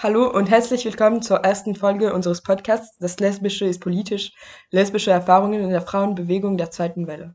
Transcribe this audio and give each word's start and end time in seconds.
Hallo 0.00 0.30
und 0.30 0.48
herzlich 0.48 0.84
willkommen 0.84 1.22
zur 1.22 1.38
ersten 1.38 1.74
Folge 1.74 2.14
unseres 2.14 2.40
Podcasts 2.40 2.96
Das 2.98 3.18
Lesbische 3.18 3.64
ist 3.64 3.80
politisch, 3.80 4.32
lesbische 4.70 5.10
Erfahrungen 5.10 5.60
in 5.60 5.70
der 5.70 5.80
Frauenbewegung 5.80 6.56
der 6.56 6.70
zweiten 6.70 7.08
Welle. 7.08 7.34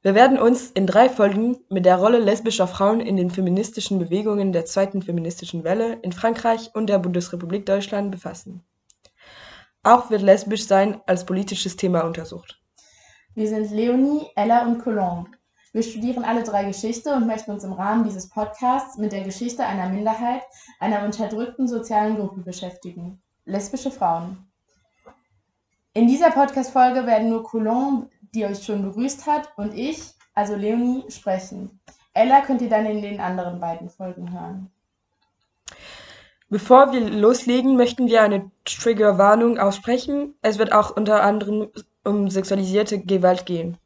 Wir 0.00 0.14
werden 0.14 0.38
uns 0.38 0.70
in 0.70 0.86
drei 0.86 1.10
Folgen 1.10 1.58
mit 1.68 1.84
der 1.84 1.98
Rolle 1.98 2.18
lesbischer 2.18 2.66
Frauen 2.66 3.00
in 3.00 3.18
den 3.18 3.28
feministischen 3.28 3.98
Bewegungen 3.98 4.54
der 4.54 4.64
zweiten 4.64 5.02
feministischen 5.02 5.62
Welle 5.62 5.98
in 6.00 6.12
Frankreich 6.12 6.70
und 6.72 6.86
der 6.86 6.98
Bundesrepublik 6.98 7.66
Deutschland 7.66 8.10
befassen. 8.10 8.64
Auch 9.82 10.08
wird 10.08 10.22
lesbisch 10.22 10.66
sein 10.66 11.02
als 11.04 11.26
politisches 11.26 11.76
Thema 11.76 12.04
untersucht. 12.04 12.58
Wir 13.34 13.48
sind 13.48 13.70
Leonie, 13.70 14.28
Ella 14.34 14.64
und 14.64 14.78
Colombe. 14.78 15.32
Wir 15.72 15.84
studieren 15.84 16.24
alle 16.24 16.42
drei 16.42 16.64
Geschichte 16.64 17.14
und 17.14 17.28
möchten 17.28 17.52
uns 17.52 17.62
im 17.62 17.72
Rahmen 17.72 18.02
dieses 18.02 18.28
Podcasts 18.28 18.98
mit 18.98 19.12
der 19.12 19.22
Geschichte 19.22 19.64
einer 19.64 19.88
Minderheit, 19.88 20.42
einer 20.80 21.04
unterdrückten 21.04 21.68
sozialen 21.68 22.16
Gruppe 22.16 22.40
beschäftigen: 22.40 23.22
lesbische 23.44 23.92
Frauen. 23.92 24.50
In 25.92 26.08
dieser 26.08 26.32
Podcast-Folge 26.32 27.06
werden 27.06 27.28
nur 27.28 27.44
Colombe, 27.44 28.08
die 28.34 28.44
euch 28.44 28.64
schon 28.64 28.82
begrüßt 28.82 29.26
hat, 29.26 29.52
und 29.56 29.74
ich, 29.74 30.02
also 30.34 30.56
Leonie, 30.56 31.04
sprechen. 31.08 31.80
Ella 32.14 32.40
könnt 32.40 32.62
ihr 32.62 32.68
dann 32.68 32.86
in 32.86 33.00
den 33.00 33.20
anderen 33.20 33.60
beiden 33.60 33.90
Folgen 33.90 34.32
hören. 34.32 34.70
Bevor 36.48 36.92
wir 36.92 37.08
loslegen, 37.08 37.76
möchten 37.76 38.08
wir 38.08 38.22
eine 38.22 38.50
Triggerwarnung 38.64 39.58
aussprechen. 39.58 40.34
Es 40.42 40.58
wird 40.58 40.72
auch 40.72 40.96
unter 40.96 41.22
anderem 41.22 41.68
um 42.02 42.28
sexualisierte 42.28 42.98
Gewalt 42.98 43.46
gehen. 43.46 43.78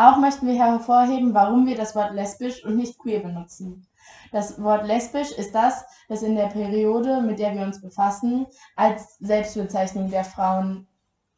Auch 0.00 0.16
möchten 0.18 0.46
wir 0.46 0.54
hervorheben, 0.54 1.34
warum 1.34 1.66
wir 1.66 1.76
das 1.76 1.96
Wort 1.96 2.14
lesbisch 2.14 2.64
und 2.64 2.76
nicht 2.76 2.98
queer 3.00 3.18
benutzen. 3.18 3.84
Das 4.30 4.62
Wort 4.62 4.86
lesbisch 4.86 5.32
ist 5.32 5.52
das, 5.54 5.84
das 6.08 6.22
in 6.22 6.36
der 6.36 6.46
Periode, 6.46 7.20
mit 7.20 7.40
der 7.40 7.52
wir 7.54 7.62
uns 7.62 7.80
befassen, 7.80 8.46
als 8.76 9.18
Selbstbezeichnung 9.18 10.08
der 10.08 10.22
Frauen 10.22 10.86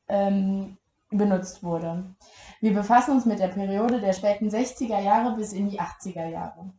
ähm, 0.08 0.76
benutzt 1.08 1.62
wurde. 1.62 2.04
Wir 2.60 2.74
befassen 2.74 3.12
uns 3.12 3.24
mit 3.24 3.38
der 3.38 3.48
Periode 3.48 3.98
der 3.98 4.12
späten 4.12 4.50
60er 4.50 5.00
Jahre 5.00 5.36
bis 5.36 5.54
in 5.54 5.70
die 5.70 5.80
80er 5.80 6.28
Jahre. 6.28 6.70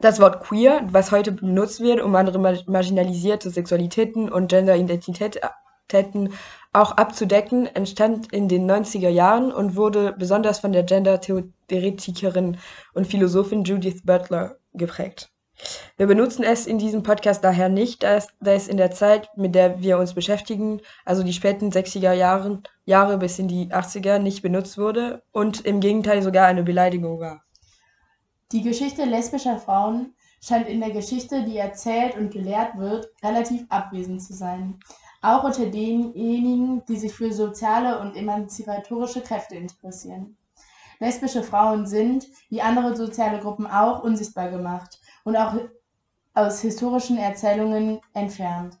Das 0.00 0.18
Wort 0.18 0.40
queer, 0.42 0.80
was 0.90 1.12
heute 1.12 1.30
benutzt 1.30 1.80
wird, 1.80 2.00
um 2.00 2.16
andere 2.16 2.38
marginalisierte 2.66 3.50
Sexualitäten 3.50 4.28
und 4.28 4.48
Genderidentitäten 4.48 6.32
auch 6.72 6.92
abzudecken, 6.92 7.66
entstand 7.66 8.32
in 8.32 8.48
den 8.48 8.70
90er 8.70 9.08
Jahren 9.08 9.52
und 9.52 9.76
wurde 9.76 10.14
besonders 10.16 10.60
von 10.60 10.72
der 10.72 10.84
Gender-Theoretikerin 10.84 12.58
und 12.94 13.06
Philosophin 13.06 13.64
Judith 13.64 14.02
Butler 14.04 14.56
geprägt. 14.74 15.30
Wir 15.96 16.06
benutzen 16.06 16.42
es 16.42 16.66
in 16.66 16.78
diesem 16.78 17.02
Podcast 17.02 17.44
daher 17.44 17.68
nicht, 17.68 18.02
da 18.02 18.18
es, 18.40 18.68
in 18.68 18.78
der 18.78 18.92
Zeit, 18.92 19.28
mit 19.36 19.54
der 19.54 19.80
wir 19.82 19.98
uns 19.98 20.14
beschäftigen, 20.14 20.80
also 21.04 21.22
die 21.22 21.34
späten 21.34 21.70
60er 21.70 22.12
Jahren, 22.12 22.62
Jahre 22.86 23.18
bis 23.18 23.38
in 23.38 23.48
die 23.48 23.66
80er, 23.66 24.18
nicht 24.18 24.40
benutzt 24.40 24.78
wurde 24.78 25.22
und 25.32 25.60
im 25.66 25.80
Gegenteil 25.80 26.22
sogar 26.22 26.46
eine 26.46 26.62
Beleidigung 26.62 27.20
war. 27.20 27.42
Die 28.52 28.62
Geschichte 28.62 29.04
lesbischer 29.04 29.58
Frauen 29.58 30.14
scheint 30.42 30.66
in 30.66 30.80
der 30.80 30.90
Geschichte, 30.90 31.44
die 31.44 31.58
erzählt 31.58 32.16
und 32.16 32.32
gelehrt 32.32 32.78
wird, 32.78 33.10
relativ 33.22 33.66
abwesend 33.68 34.22
zu 34.22 34.32
sein 34.32 34.78
auch 35.22 35.44
unter 35.44 35.66
denjenigen, 35.66 36.84
die 36.86 36.96
sich 36.96 37.12
für 37.12 37.32
soziale 37.32 38.00
und 38.00 38.16
emanzipatorische 38.16 39.20
Kräfte 39.20 39.56
interessieren. 39.56 40.36
Lesbische 40.98 41.42
Frauen 41.42 41.86
sind, 41.86 42.26
wie 42.48 42.60
andere 42.60 42.96
soziale 42.96 43.38
Gruppen 43.40 43.66
auch, 43.66 44.02
unsichtbar 44.02 44.50
gemacht 44.50 44.98
und 45.24 45.36
auch 45.36 45.54
aus 46.34 46.60
historischen 46.60 47.18
Erzählungen 47.18 48.00
entfernt. 48.12 48.78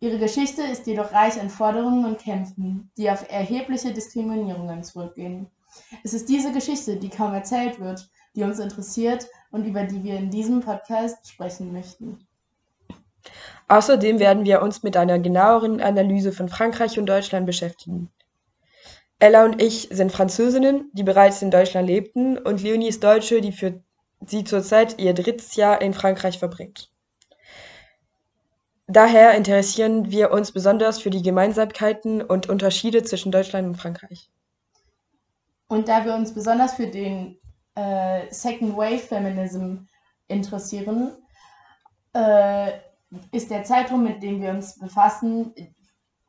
Ihre 0.00 0.18
Geschichte 0.18 0.62
ist 0.62 0.86
jedoch 0.86 1.12
reich 1.12 1.40
an 1.40 1.50
Forderungen 1.50 2.04
und 2.04 2.18
Kämpfen, 2.18 2.90
die 2.96 3.10
auf 3.10 3.30
erhebliche 3.30 3.92
Diskriminierungen 3.92 4.82
zurückgehen. 4.82 5.50
Es 6.02 6.14
ist 6.14 6.28
diese 6.28 6.52
Geschichte, 6.52 6.96
die 6.96 7.08
kaum 7.08 7.32
erzählt 7.32 7.80
wird, 7.80 8.08
die 8.36 8.42
uns 8.42 8.58
interessiert 8.58 9.26
und 9.50 9.64
über 9.64 9.84
die 9.84 10.02
wir 10.02 10.16
in 10.18 10.30
diesem 10.30 10.60
Podcast 10.60 11.26
sprechen 11.28 11.72
möchten. 11.72 12.26
Außerdem 13.68 14.18
werden 14.18 14.44
wir 14.44 14.62
uns 14.62 14.82
mit 14.82 14.96
einer 14.96 15.18
genaueren 15.18 15.80
Analyse 15.80 16.32
von 16.32 16.48
Frankreich 16.48 16.98
und 16.98 17.06
Deutschland 17.06 17.46
beschäftigen. 17.46 18.10
Ella 19.18 19.44
und 19.44 19.62
ich 19.62 19.88
sind 19.90 20.12
Französinnen, 20.12 20.90
die 20.92 21.02
bereits 21.02 21.40
in 21.40 21.50
Deutschland 21.50 21.88
lebten, 21.88 22.36
und 22.36 22.62
Leonie 22.62 22.88
ist 22.88 23.02
Deutsche, 23.02 23.40
die 23.40 23.52
für 23.52 23.82
sie 24.26 24.44
zurzeit 24.44 25.00
ihr 25.00 25.14
drittes 25.14 25.56
Jahr 25.56 25.80
in 25.80 25.94
Frankreich 25.94 26.38
verbringt. 26.38 26.90
Daher 28.86 29.32
interessieren 29.32 30.10
wir 30.10 30.30
uns 30.30 30.52
besonders 30.52 31.00
für 31.00 31.08
die 31.08 31.22
Gemeinsamkeiten 31.22 32.20
und 32.20 32.50
Unterschiede 32.50 33.02
zwischen 33.02 33.32
Deutschland 33.32 33.66
und 33.66 33.76
Frankreich. 33.76 34.30
Und 35.68 35.88
da 35.88 36.04
wir 36.04 36.14
uns 36.14 36.34
besonders 36.34 36.74
für 36.74 36.86
den 36.86 37.38
äh, 37.76 38.22
Second 38.30 38.76
Wave 38.76 38.98
Feminism 38.98 39.86
interessieren, 40.28 41.12
äh, 42.12 42.72
ist 43.32 43.50
der 43.50 43.64
Zeitraum, 43.64 44.04
mit 44.04 44.22
dem 44.22 44.40
wir 44.40 44.50
uns 44.50 44.78
befassen, 44.78 45.54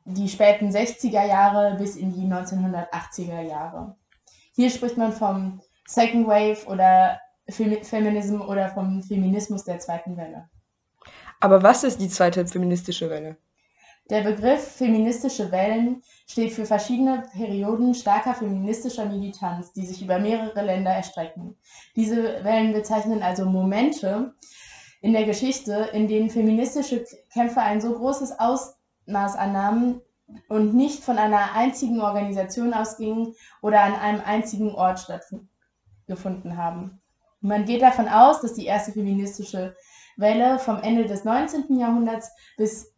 die 0.06 0.30
späten 0.30 0.70
60er 0.70 1.26
Jahre 1.26 1.76
bis 1.78 1.96
in 1.96 2.14
die 2.14 2.28
1980er 2.28 3.42
Jahre. 3.42 3.96
Hier 4.56 4.70
spricht 4.70 4.98
man 4.98 5.12
vom 5.12 5.62
Second 5.88 6.28
Wave 6.28 6.66
oder 6.68 7.20
Feminism 7.50 8.42
oder 8.42 8.70
vom 8.70 9.04
Feminismus 9.04 9.64
der 9.64 9.80
zweiten 9.80 10.18
Welle. 10.18 10.50
Aber 11.40 11.62
was 11.62 11.84
ist 11.84 12.00
die 12.00 12.10
zweite 12.10 12.46
feministische 12.48 13.10
Welle? 13.10 13.38
Der 14.10 14.22
Begriff 14.22 14.64
feministische 14.78 15.52
Wellen 15.52 16.04
steht 16.28 16.54
für 16.54 16.66
verschiedene 16.66 17.24
Perioden 17.34 17.96
starker 17.96 18.36
feministischer 18.36 19.06
Militanz, 19.06 19.74
die 19.74 19.86
sich 19.86 20.02
über 20.04 20.20
mehrere 20.20 20.62
Länder 20.62 20.92
erstrecken. 20.92 21.58
Diese 21.96 22.44
Wellen 22.44 22.72
bezeichnen 22.72 23.24
also 23.24 23.46
Momente, 23.46 24.36
in 25.06 25.14
der 25.14 25.26
Geschichte, 25.26 25.92
in 25.94 26.08
denen 26.08 26.32
feministische 26.32 27.06
Kämpfe 27.32 27.62
ein 27.62 27.80
so 27.80 27.94
großes 27.94 28.40
Ausmaß 28.40 29.36
annahmen 29.36 30.02
und 30.50 30.74
nicht 30.74 31.04
von 31.04 31.20
einer 31.20 31.54
einzigen 31.54 32.02
Organisation 32.02 32.74
ausgingen 32.74 33.36
oder 33.62 33.82
an 33.82 33.94
einem 33.94 34.22
einzigen 34.26 34.74
Ort 34.74 35.00
stattgefunden 35.02 36.58
haben. 36.58 37.04
Man 37.40 37.66
geht 37.66 37.84
davon 37.84 38.08
aus, 38.08 38.42
dass 38.42 38.56
die 38.56 38.66
erste 38.66 38.94
feministische 38.94 39.76
Welle 40.18 40.58
vom 40.58 40.82
Ende 40.82 41.06
des 41.06 41.24
19. 41.24 41.78
Jahrhunderts 41.78 42.32
bis 42.58 42.92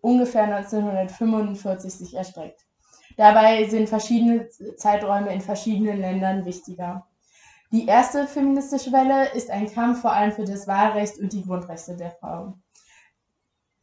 ungefähr 0.00 0.44
1945 0.44 1.92
sich 1.92 2.14
erstreckt. 2.14 2.66
Dabei 3.16 3.68
sind 3.68 3.88
verschiedene 3.88 4.48
Zeiträume 4.76 5.34
in 5.34 5.40
verschiedenen 5.40 6.00
Ländern 6.00 6.44
wichtiger. 6.44 7.07
Die 7.70 7.86
erste 7.86 8.26
feministische 8.26 8.92
Welle 8.92 9.32
ist 9.34 9.50
ein 9.50 9.70
Kampf 9.70 10.00
vor 10.00 10.12
allem 10.12 10.32
für 10.32 10.44
das 10.44 10.66
Wahlrecht 10.66 11.18
und 11.18 11.32
die 11.32 11.44
Grundrechte 11.44 11.96
der 11.96 12.12
Frauen. 12.12 12.62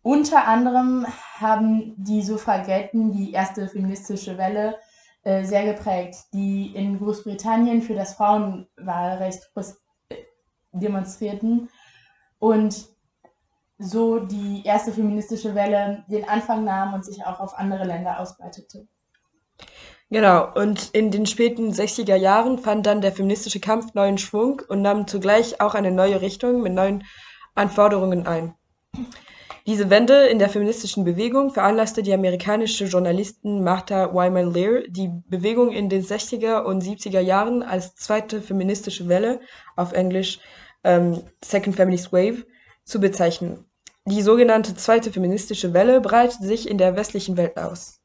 Unter 0.02 0.48
anderem 0.48 1.06
haben 1.40 1.94
die 1.98 2.24
Suffragetten 2.24 3.12
die 3.12 3.32
erste 3.32 3.68
feministische 3.68 4.38
Welle 4.38 4.80
äh, 5.24 5.44
sehr 5.44 5.66
geprägt, 5.66 6.18
die 6.34 6.76
in 6.76 7.00
Großbritannien 7.00 7.82
für 7.82 7.96
das 7.96 8.14
Frauenwahlrecht 8.14 9.52
äh, 10.10 10.16
demonstrierten 10.72 11.70
und 12.40 12.88
so 13.78 14.20
die 14.20 14.64
erste 14.64 14.92
feministische 14.92 15.54
Welle 15.54 16.06
den 16.08 16.28
Anfang 16.28 16.64
nahm 16.64 16.94
und 16.94 17.04
sich 17.04 17.26
auch 17.26 17.40
auf 17.40 17.58
andere 17.58 17.84
Länder 17.84 18.20
ausbreitete. 18.20 18.88
Genau, 20.12 20.54
und 20.54 20.92
in 20.94 21.10
den 21.10 21.26
späten 21.26 21.72
60er 21.72 22.16
Jahren 22.16 22.60
fand 22.60 22.86
dann 22.86 23.02
der 23.02 23.12
feministische 23.12 23.60
Kampf 23.60 23.96
neuen 23.96 24.20
Schwung 24.20 24.62
und 24.68 24.82
nahm 24.82 25.08
zugleich 25.08 25.60
auch 25.62 25.74
eine 25.74 25.92
neue 25.92 26.22
Richtung 26.22 26.62
mit 26.62 26.74
neuen 26.74 27.04
Anforderungen 27.56 28.28
ein. 28.28 28.54
Diese 29.66 29.90
Wende 29.90 30.28
in 30.28 30.38
der 30.38 30.50
feministischen 30.50 31.06
Bewegung 31.06 31.52
veranlasste 31.52 32.04
die 32.04 32.14
amerikanische 32.14 32.86
Journalistin 32.86 33.64
Martha 33.64 34.14
Wyman 34.14 34.54
Lear, 34.54 34.84
die 34.88 35.10
Bewegung 35.28 35.72
in 35.72 35.90
den 35.90 36.04
60er 36.04 36.62
und 36.62 36.84
70er 36.84 37.20
Jahren 37.20 37.64
als 37.64 37.96
zweite 37.96 38.44
feministische 38.44 39.08
Welle, 39.08 39.40
auf 39.76 39.92
Englisch 39.94 40.40
ähm, 40.84 41.24
Second 41.44 41.76
Feminist 41.76 42.14
Wave, 42.14 42.46
zu 42.84 43.00
bezeichnen. 43.00 43.66
Die 44.06 44.22
sogenannte 44.22 44.76
zweite 44.76 45.12
feministische 45.12 45.74
Welle 45.74 46.00
breitet 46.00 46.44
sich 46.44 46.70
in 46.70 46.78
der 46.78 46.96
westlichen 46.96 47.36
Welt 47.36 47.58
aus. 47.58 48.05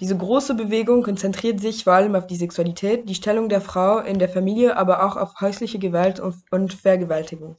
Diese 0.00 0.16
große 0.16 0.54
Bewegung 0.54 1.02
konzentriert 1.02 1.60
sich 1.60 1.84
vor 1.84 1.92
allem 1.92 2.14
auf 2.14 2.26
die 2.26 2.36
Sexualität, 2.36 3.08
die 3.08 3.14
Stellung 3.14 3.48
der 3.48 3.60
Frau 3.60 3.98
in 3.98 4.18
der 4.18 4.28
Familie, 4.28 4.76
aber 4.76 5.04
auch 5.04 5.16
auf 5.16 5.40
häusliche 5.40 5.78
Gewalt 5.78 6.20
und 6.20 6.74
Vergewaltigung. 6.74 7.56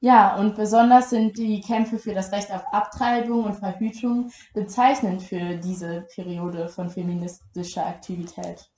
Ja, 0.00 0.36
und 0.36 0.56
besonders 0.56 1.10
sind 1.10 1.38
die 1.38 1.60
Kämpfe 1.60 1.98
für 1.98 2.14
das 2.14 2.30
Recht 2.30 2.52
auf 2.52 2.62
Abtreibung 2.72 3.44
und 3.44 3.54
Verhütung 3.54 4.30
bezeichnend 4.54 5.22
für 5.22 5.56
diese 5.56 6.06
Periode 6.14 6.68
von 6.68 6.90
feministischer 6.90 7.86
Aktivität. 7.86 8.68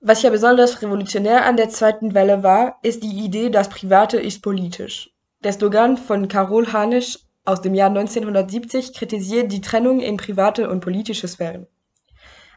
Was 0.00 0.22
ja 0.22 0.30
besonders 0.30 0.82
revolutionär 0.82 1.46
an 1.46 1.56
der 1.56 1.68
zweiten 1.70 2.12
Welle 2.12 2.42
war, 2.42 2.78
ist 2.82 3.02
die 3.02 3.24
Idee, 3.24 3.50
das 3.50 3.68
Private 3.68 4.18
ist 4.18 4.42
politisch. 4.42 5.10
der 5.42 5.52
Slogan 5.52 5.96
von 5.96 6.28
Karol 6.28 6.72
Hanisch 6.72 7.18
aus 7.46 7.62
dem 7.62 7.74
Jahr 7.74 7.88
1970 7.88 8.92
kritisiert 8.92 9.52
die 9.52 9.60
Trennung 9.60 10.00
in 10.00 10.16
private 10.16 10.68
und 10.68 10.80
politische 10.80 11.28
Sphären. 11.28 11.66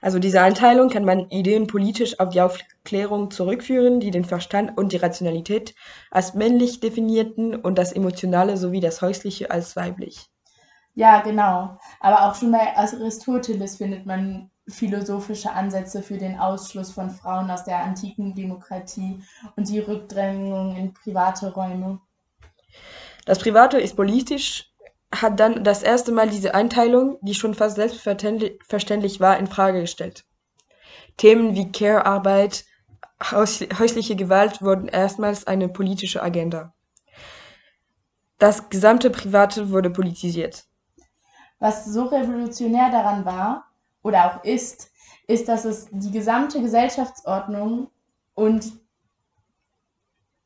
Also 0.02 0.20
diese 0.20 0.42
Einteilung 0.42 0.90
kann 0.90 1.04
man 1.04 1.30
ideenpolitisch 1.30 2.20
auf 2.20 2.30
die 2.30 2.42
Aufklärung 2.42 3.32
zurückführen, 3.32 4.00
die 4.00 4.12
den 4.12 4.24
Verstand 4.24 4.78
und 4.78 4.94
die 4.94 4.98
Rationalität 4.98 5.76
als 6.10 6.34
männlich 6.34 6.80
definierten 6.80 7.56
und 7.56 7.78
das 7.78 7.92
Emotionale 7.92 8.58
sowie 8.58 8.80
das 8.80 9.02
Häusliche 9.02 9.52
als 9.52 9.76
weiblich. 9.76 10.30
Ja, 10.96 11.22
genau. 11.22 11.78
Aber 12.00 12.24
auch 12.24 12.36
schon 12.36 12.52
bei 12.52 12.76
Aristoteles 12.76 13.78
findet 13.78 14.06
man 14.06 14.50
philosophische 14.68 15.52
Ansätze 15.52 16.02
für 16.02 16.18
den 16.18 16.40
Ausschluss 16.40 16.92
von 16.92 17.10
Frauen 17.10 17.50
aus 17.52 17.64
der 17.64 17.80
antiken 17.80 18.36
Demokratie 18.36 19.22
und 19.56 19.68
die 19.68 19.80
Rückdrängung 19.80 20.76
in 20.76 20.94
private 20.94 21.54
Räume. 21.54 22.00
Das 23.26 23.40
Private 23.40 23.80
ist 23.80 23.96
politisch, 23.96 24.69
hat 25.12 25.40
dann 25.40 25.64
das 25.64 25.84
erste 25.84 26.12
Mal 26.12 26.30
diese 26.30 26.54
Einteilung, 26.54 27.18
die 27.22 27.34
schon 27.34 27.54
fast 27.54 27.76
selbstverständlich 27.76 29.20
war, 29.20 29.38
in 29.38 29.48
Frage 29.48 29.82
gestellt. 29.82 30.26
Themen 31.18 31.56
wie 31.56 31.72
Care-Arbeit, 31.72 32.66
häusliche 33.32 34.16
Gewalt 34.16 34.62
wurden 34.62 34.88
erstmals 34.88 35.48
eine 35.48 35.68
politische 35.68 36.24
Agenda. 36.24 36.74
Das 38.38 38.70
gesamte 38.70 39.10
Private 39.10 39.72
wurde 39.72 39.90
politisiert. 39.90 40.66
Was 41.60 41.86
so 41.86 42.06
revolutionär 42.06 42.90
daran 42.90 43.26
war 43.26 43.66
oder 44.02 44.28
auch 44.28 44.44
ist, 44.46 44.92
ist, 45.28 45.50
dass 45.50 45.66
es 45.66 45.88
die 45.92 46.12
gesamte 46.12 46.62
Gesellschaftsordnung 46.62 47.90
und 48.34 48.72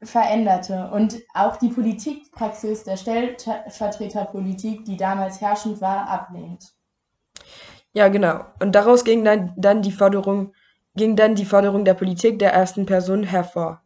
veränderte 0.06 0.90
und 0.94 1.22
auch 1.34 1.58
die 1.58 1.70
Politikpraxis 1.70 2.84
der 2.84 2.98
Stellvertreterpolitik, 2.98 4.86
die 4.86 4.98
damals 4.98 5.42
herrschend 5.42 5.82
war, 5.82 6.08
ablehnt. 6.08 6.74
Ja, 7.94 8.08
genau. 8.08 8.46
Und 8.60 8.74
daraus 8.74 9.04
ging 9.04 9.24
dann, 9.24 9.54
dann 9.56 9.82
die 9.82 9.92
Forderung, 9.92 10.54
ging 10.96 11.16
dann 11.16 11.36
die 11.36 11.46
Forderung 11.46 11.86
der 11.86 11.94
Politik 11.94 12.40
der 12.40 12.54
ersten 12.54 12.86
Person 12.86 13.24
hervor. 13.24 13.82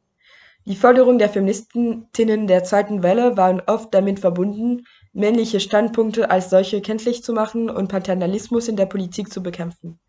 Die 0.66 0.75
Forderungen 0.75 1.18
der 1.18 1.30
Feministinnen 1.30 2.48
der 2.48 2.64
zweiten 2.64 3.02
Welle 3.02 3.38
waren 3.38 3.62
oft 3.68 3.94
damit 3.94 4.19
verbunden, 4.19 4.86
männliche 5.14 5.62
Standpunkte 5.62 6.30
als 6.30 6.50
solche 6.50 6.81
kenntlich 6.81 7.24
zu 7.24 7.31
machen 7.31 7.69
und 7.69 7.88
Paternalismus 7.88 8.68
in 8.68 8.75
der 8.75 8.86
Politik 8.86 9.31
zu 9.31 9.42
bekämpfen. 9.42 10.00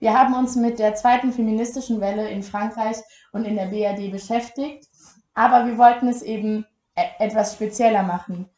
Wir 0.00 0.18
haben 0.18 0.34
uns 0.34 0.56
mit 0.56 0.78
der 0.78 0.94
zweiten 0.94 1.32
feministischen 1.32 2.00
Welle 2.00 2.30
in 2.30 2.42
Frankreich 2.42 2.96
und 3.32 3.44
in 3.44 3.56
der 3.56 3.66
BRD 3.66 4.10
beschäftigt 4.10 4.87
aber 5.38 5.66
wir 5.66 5.78
wollten 5.78 6.08
es 6.08 6.22
eben 6.22 6.66
e-, 6.96 7.24
etwas 7.24 7.54
spezieller 7.54 8.02
machen. 8.02 8.50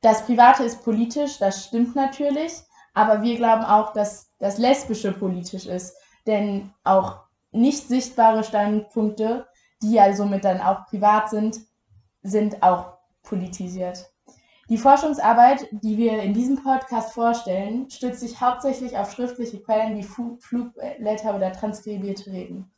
Das 0.00 0.26
Private 0.26 0.64
ist 0.64 0.82
politisch, 0.82 1.38
das 1.38 1.64
stimmt 1.64 1.94
natürlich, 1.94 2.52
aber 2.94 3.22
wir 3.22 3.36
glauben 3.36 3.64
auch, 3.64 3.92
dass 3.92 4.32
das 4.40 4.58
Lesbische 4.58 5.12
politisch 5.12 5.66
ist. 5.66 5.96
Denn 6.26 6.72
auch 6.82 7.20
nicht 7.52 7.86
sichtbare 7.86 8.42
Standpunkte, 8.42 9.46
die 9.82 9.92
ja 9.92 10.12
somit 10.14 10.44
dann 10.44 10.60
auch 10.60 10.86
privat 10.86 11.30
sind, 11.30 11.60
sind 12.22 12.60
auch 12.60 12.94
politisiert. 13.22 14.10
Die 14.68 14.78
Forschungsarbeit, 14.78 15.68
die 15.70 15.96
wir 15.96 16.20
in 16.22 16.34
diesem 16.34 16.60
Podcast 16.60 17.12
vorstellen, 17.12 17.88
stützt 17.88 18.18
sich 18.18 18.40
hauptsächlich 18.40 18.96
auf 18.96 19.12
schriftliche 19.12 19.62
Quellen 19.62 19.96
wie 19.96 20.02
Flugblätter 20.02 21.36
oder 21.36 21.52
transkribierte 21.52 22.32
Reden. 22.32 22.72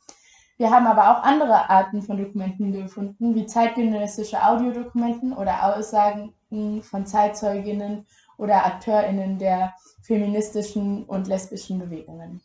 Wir 0.59 0.71
haben 0.71 0.87
aber 0.87 1.09
auch 1.09 1.23
andere 1.23 1.69
Arten 1.69 2.01
von 2.01 2.17
Dokumenten 2.17 2.73
gefunden, 2.73 3.33
wie 3.33 3.45
zeitgenössische 3.45 4.43
Audiodokumenten 4.43 5.31
oder 5.31 5.63
Aussagen 5.63 6.33
von 6.81 7.05
Zeitzeuginnen 7.05 8.05
oder 8.37 8.65
AkteurInnen 8.65 9.39
der 9.39 9.73
feministischen 10.01 11.05
und 11.05 11.29
lesbischen 11.29 11.79
Bewegungen. 11.79 12.41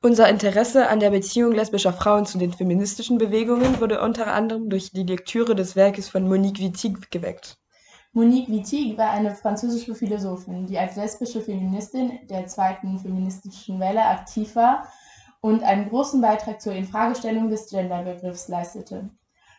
Unser 0.00 0.30
Interesse 0.30 0.88
an 0.88 1.00
der 1.00 1.10
Beziehung 1.10 1.52
lesbischer 1.52 1.92
Frauen 1.92 2.24
zu 2.24 2.38
den 2.38 2.54
feministischen 2.54 3.18
Bewegungen 3.18 3.78
wurde 3.78 4.00
unter 4.00 4.28
anderem 4.28 4.70
durch 4.70 4.90
die 4.90 5.02
Lektüre 5.02 5.54
des 5.54 5.76
Werkes 5.76 6.08
von 6.08 6.26
Monique 6.26 6.60
Wittig 6.60 7.10
geweckt. 7.10 7.58
Monique 8.14 8.48
Wittig 8.48 8.96
war 8.96 9.10
eine 9.10 9.34
französische 9.34 9.94
Philosophin, 9.94 10.66
die 10.66 10.78
als 10.78 10.96
lesbische 10.96 11.42
Feministin 11.42 12.20
der 12.30 12.46
zweiten 12.46 12.98
feministischen 12.98 13.78
Welle 13.78 14.02
aktiv 14.02 14.56
war 14.56 14.88
und 15.40 15.62
einen 15.62 15.88
großen 15.88 16.20
Beitrag 16.20 16.60
zur 16.60 16.72
Infragestellung 16.72 17.50
des 17.50 17.70
Genderbegriffs 17.70 18.48
leistete. 18.48 19.10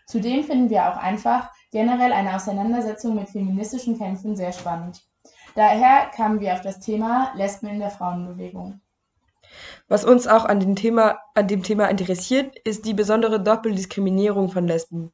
Zudem 0.05 0.43
finden 0.43 0.69
wir 0.69 0.89
auch 0.89 0.97
einfach 0.97 1.49
generell 1.71 2.11
eine 2.11 2.35
Auseinandersetzung 2.35 3.15
mit 3.15 3.29
feministischen 3.29 3.97
Kämpfen 3.97 4.35
sehr 4.35 4.51
spannend. 4.51 5.01
Daher 5.55 6.11
kamen 6.15 6.39
wir 6.39 6.53
auf 6.53 6.61
das 6.61 6.79
Thema 6.79 7.31
Lesben 7.35 7.67
in 7.67 7.79
der 7.79 7.89
Frauenbewegung. 7.89 8.81
Was 9.87 10.05
uns 10.05 10.27
auch 10.27 10.45
an 10.45 10.59
dem, 10.59 10.75
Thema, 10.75 11.19
an 11.33 11.47
dem 11.47 11.63
Thema 11.63 11.89
interessiert, 11.89 12.57
ist 12.59 12.85
die 12.85 12.93
besondere 12.93 13.41
Doppeldiskriminierung 13.41 14.49
von 14.49 14.67
Lesben. 14.67 15.11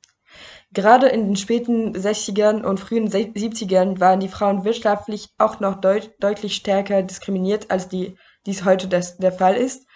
Gerade 0.71 1.07
in 1.07 1.25
den 1.25 1.35
späten 1.35 1.93
60ern 1.95 2.61
und 2.63 2.79
frühen 2.79 3.09
70ern 3.09 3.99
waren 3.99 4.19
die 4.19 4.27
Frauen 4.27 4.65
wirtschaftlich 4.65 5.29
auch 5.37 5.59
noch 5.59 5.79
deut 5.79 6.11
deutlich 6.19 6.55
stärker 6.55 7.01
diskriminiert, 7.01 7.71
als 7.71 7.87
die, 7.87 8.17
dies 8.45 8.65
heute 8.65 8.87
des, 8.87 9.17
der 9.17 9.31
Fall 9.31 9.55
ist 9.55 9.86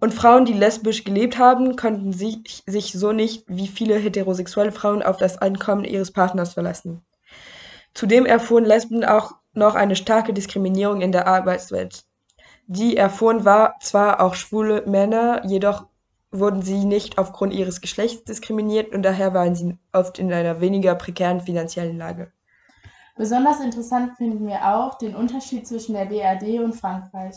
und 0.00 0.12
Frauen, 0.12 0.44
die 0.44 0.52
lesbisch 0.52 1.04
gelebt 1.04 1.38
haben, 1.38 1.76
konnten 1.76 2.12
sich, 2.12 2.62
sich 2.66 2.92
so 2.92 3.12
nicht 3.12 3.44
wie 3.48 3.68
viele 3.68 3.96
heterosexuelle 3.96 4.72
Frauen 4.72 5.02
auf 5.02 5.16
das 5.16 5.38
Einkommen 5.38 5.84
ihres 5.84 6.10
Partners 6.10 6.54
verlassen. 6.54 7.04
Zudem 7.94 8.26
erfuhren 8.26 8.64
Lesben 8.64 9.04
auch 9.04 9.36
noch 9.52 9.76
eine 9.76 9.96
starke 9.96 10.32
Diskriminierung 10.32 11.00
in 11.00 11.12
der 11.12 11.28
Arbeitswelt. 11.28 12.04
Die 12.66 12.96
erfuhren 12.96 13.44
war 13.44 13.76
zwar 13.80 14.20
auch 14.20 14.34
schwule 14.34 14.84
Männer, 14.86 15.44
jedoch 15.46 15.86
wurden 16.32 16.62
sie 16.62 16.84
nicht 16.84 17.18
aufgrund 17.18 17.52
ihres 17.52 17.80
Geschlechts 17.80 18.24
diskriminiert 18.24 18.92
und 18.92 19.02
daher 19.02 19.34
waren 19.34 19.54
sie 19.54 19.78
oft 19.92 20.18
in 20.18 20.32
einer 20.32 20.60
weniger 20.60 20.94
prekären 20.96 21.40
finanziellen 21.40 21.96
Lage. 21.96 22.32
Besonders 23.16 23.60
interessant 23.60 24.16
finden 24.16 24.46
wir 24.48 24.74
auch 24.74 24.98
den 24.98 25.14
Unterschied 25.14 25.68
zwischen 25.68 25.94
der 25.94 26.06
BRD 26.06 26.58
und 26.58 26.74
Frankreich. 26.74 27.36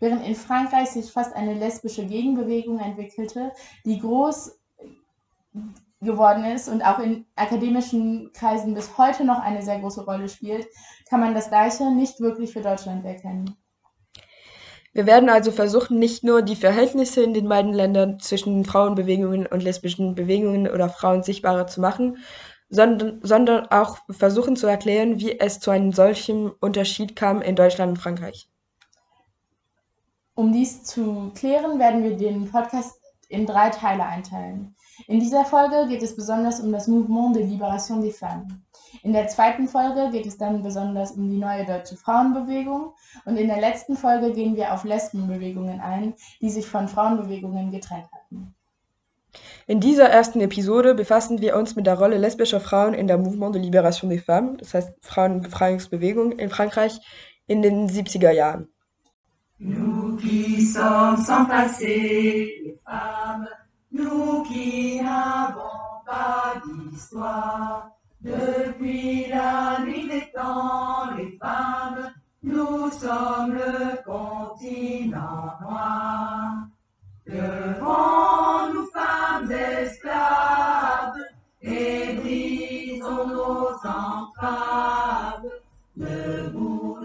Während 0.00 0.26
in 0.26 0.34
Frankreich 0.34 0.90
sich 0.90 1.10
fast 1.10 1.34
eine 1.34 1.54
lesbische 1.54 2.04
Gegenbewegung 2.04 2.78
entwickelte, 2.78 3.52
die 3.84 3.98
groß 3.98 4.58
geworden 6.02 6.44
ist 6.44 6.68
und 6.68 6.82
auch 6.82 6.98
in 6.98 7.24
akademischen 7.36 8.30
Kreisen 8.34 8.74
bis 8.74 8.98
heute 8.98 9.24
noch 9.24 9.40
eine 9.40 9.62
sehr 9.62 9.80
große 9.80 10.04
Rolle 10.04 10.28
spielt, 10.28 10.66
kann 11.08 11.20
man 11.20 11.34
das 11.34 11.48
Gleiche 11.48 11.90
nicht 11.90 12.20
wirklich 12.20 12.52
für 12.52 12.60
Deutschland 12.60 13.04
erkennen. 13.04 13.56
Wir 14.92 15.06
werden 15.06 15.28
also 15.28 15.50
versuchen, 15.50 15.98
nicht 15.98 16.24
nur 16.24 16.40
die 16.40 16.56
Verhältnisse 16.56 17.22
in 17.22 17.34
den 17.34 17.48
beiden 17.48 17.74
Ländern 17.74 18.18
zwischen 18.18 18.64
Frauenbewegungen 18.64 19.46
und 19.46 19.62
lesbischen 19.62 20.14
Bewegungen 20.14 20.68
oder 20.68 20.88
Frauen 20.88 21.22
sichtbarer 21.22 21.66
zu 21.66 21.82
machen, 21.82 22.18
sondern, 22.70 23.20
sondern 23.22 23.66
auch 23.66 23.98
versuchen 24.10 24.56
zu 24.56 24.66
erklären, 24.66 25.20
wie 25.20 25.38
es 25.38 25.60
zu 25.60 25.70
einem 25.70 25.92
solchen 25.92 26.50
Unterschied 26.50 27.14
kam 27.14 27.42
in 27.42 27.56
Deutschland 27.56 27.90
und 27.90 27.98
Frankreich. 27.98 28.48
Um 30.36 30.52
dies 30.52 30.84
zu 30.84 31.32
klären, 31.34 31.78
werden 31.78 32.04
wir 32.04 32.14
den 32.14 32.50
Podcast 32.50 33.00
in 33.30 33.46
drei 33.46 33.70
Teile 33.70 34.04
einteilen. 34.04 34.76
In 35.08 35.18
dieser 35.18 35.46
Folge 35.46 35.86
geht 35.88 36.02
es 36.02 36.14
besonders 36.14 36.60
um 36.60 36.70
das 36.72 36.88
Mouvement 36.88 37.34
de 37.34 37.42
Libération 37.42 38.02
des 38.02 38.18
Femmes. 38.18 38.52
In 39.02 39.14
der 39.14 39.28
zweiten 39.28 39.66
Folge 39.66 40.10
geht 40.12 40.26
es 40.26 40.36
dann 40.36 40.62
besonders 40.62 41.12
um 41.12 41.30
die 41.30 41.38
neue 41.38 41.64
deutsche 41.64 41.96
Frauenbewegung 41.96 42.92
und 43.24 43.38
in 43.38 43.48
der 43.48 43.62
letzten 43.62 43.96
Folge 43.96 44.30
gehen 44.34 44.56
wir 44.56 44.74
auf 44.74 44.84
Lesbenbewegungen 44.84 45.80
ein, 45.80 46.12
die 46.42 46.50
sich 46.50 46.66
von 46.66 46.86
Frauenbewegungen 46.86 47.70
getrennt 47.70 48.08
hatten. 48.12 48.54
In 49.66 49.80
dieser 49.80 50.10
ersten 50.10 50.42
Episode 50.42 50.94
befassen 50.94 51.40
wir 51.40 51.56
uns 51.56 51.76
mit 51.76 51.86
der 51.86 51.98
Rolle 51.98 52.18
lesbischer 52.18 52.60
Frauen 52.60 52.92
in 52.92 53.06
der 53.06 53.16
Mouvement 53.16 53.54
de 53.54 53.62
Libération 53.62 54.10
des 54.10 54.22
Femmes, 54.22 54.58
das 54.58 54.74
heißt 54.74 54.92
Frauenbefreiungsbewegung 55.00 56.32
in 56.32 56.50
Frankreich 56.50 57.00
in 57.46 57.62
den 57.62 57.88
70er 57.88 58.32
Jahren. 58.32 58.68
Nous 59.58 60.16
qui 60.16 60.62
sommes 60.66 61.16
sans 61.16 61.46
passé, 61.46 62.60
les 62.62 62.78
femmes, 62.84 63.48
nous 63.90 64.42
qui 64.42 65.00
n'avons 65.00 66.02
pas 66.04 66.60
d'histoire, 66.66 67.90
depuis 68.20 69.28
la 69.28 69.80
nuit 69.80 70.06
des 70.08 70.30
temps, 70.34 71.14
les 71.16 71.38
femmes, 71.38 72.12
nous 72.42 72.90
sommes 72.90 73.54
le 73.54 74.02
continent 74.04 75.54
noir. 75.62 76.66
Devant 77.26 78.72
nous, 78.72 78.86
femmes 78.92 79.50
esclaves, 79.50 81.16
et 81.62 82.12
brisons 82.14 83.28
nos 83.28 83.70
entraves. 83.84 85.50
Debout, 85.96 86.98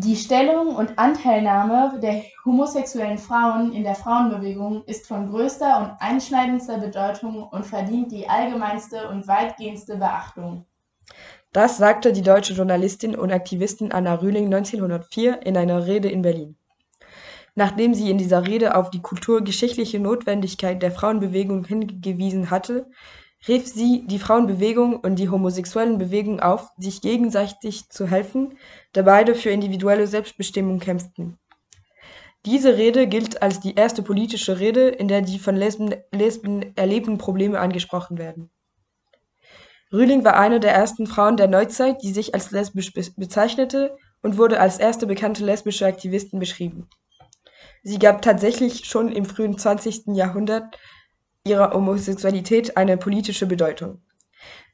Die 0.00 0.14
Stellung 0.14 0.76
und 0.76 0.96
Anteilnahme 0.96 1.98
der 1.98 2.22
homosexuellen 2.44 3.18
Frauen 3.18 3.72
in 3.72 3.82
der 3.82 3.96
Frauenbewegung 3.96 4.84
ist 4.84 5.08
von 5.08 5.28
größter 5.28 5.76
und 5.78 5.90
einschneidendster 5.98 6.78
Bedeutung 6.78 7.42
und 7.42 7.66
verdient 7.66 8.12
die 8.12 8.28
allgemeinste 8.28 9.08
und 9.08 9.26
weitgehendste 9.26 9.96
Beachtung. 9.96 10.66
Das 11.52 11.78
sagte 11.78 12.12
die 12.12 12.22
deutsche 12.22 12.52
Journalistin 12.52 13.16
und 13.16 13.32
Aktivistin 13.32 13.90
Anna 13.90 14.14
Rühling 14.14 14.44
1904 14.54 15.44
in 15.44 15.56
einer 15.56 15.84
Rede 15.84 16.08
in 16.08 16.22
Berlin. 16.22 16.56
Nachdem 17.56 17.92
sie 17.92 18.08
in 18.08 18.18
dieser 18.18 18.46
Rede 18.46 18.76
auf 18.76 18.90
die 18.90 19.02
kulturgeschichtliche 19.02 19.98
Notwendigkeit 19.98 20.80
der 20.80 20.92
Frauenbewegung 20.92 21.64
hingewiesen 21.64 22.52
hatte, 22.52 22.86
rief 23.46 23.66
sie 23.66 24.04
die 24.06 24.18
Frauenbewegung 24.18 24.96
und 24.96 25.16
die 25.16 25.28
homosexuellen 25.28 25.98
Bewegung 25.98 26.40
auf, 26.40 26.70
sich 26.76 27.00
gegenseitig 27.00 27.88
zu 27.88 28.06
helfen, 28.06 28.58
da 28.92 29.02
beide 29.02 29.34
für 29.34 29.50
individuelle 29.50 30.06
Selbstbestimmung 30.06 30.80
kämpften. 30.80 31.38
Diese 32.46 32.76
Rede 32.76 33.06
gilt 33.06 33.42
als 33.42 33.60
die 33.60 33.74
erste 33.74 34.02
politische 34.02 34.58
Rede, 34.58 34.88
in 34.88 35.08
der 35.08 35.22
die 35.22 35.38
von 35.38 35.56
Lesben, 35.56 35.94
Lesben 36.12 36.76
erlebten 36.76 37.18
Probleme 37.18 37.60
angesprochen 37.60 38.18
werden. 38.18 38.50
Rühling 39.92 40.24
war 40.24 40.38
eine 40.38 40.60
der 40.60 40.72
ersten 40.72 41.06
Frauen 41.06 41.36
der 41.36 41.48
Neuzeit, 41.48 42.02
die 42.02 42.12
sich 42.12 42.34
als 42.34 42.50
lesbisch 42.50 42.92
bezeichnete 42.92 43.96
und 44.22 44.36
wurde 44.36 44.60
als 44.60 44.78
erste 44.78 45.06
bekannte 45.06 45.44
lesbische 45.44 45.86
Aktivistin 45.86 46.38
beschrieben. 46.38 46.88
Sie 47.82 47.98
gab 47.98 48.22
tatsächlich 48.22 48.84
schon 48.84 49.10
im 49.10 49.24
frühen 49.24 49.56
20. 49.56 50.08
Jahrhundert 50.08 50.76
ihrer 51.48 51.72
Homosexualität 51.72 52.76
eine 52.76 52.96
politische 52.96 53.46
Bedeutung. 53.46 54.00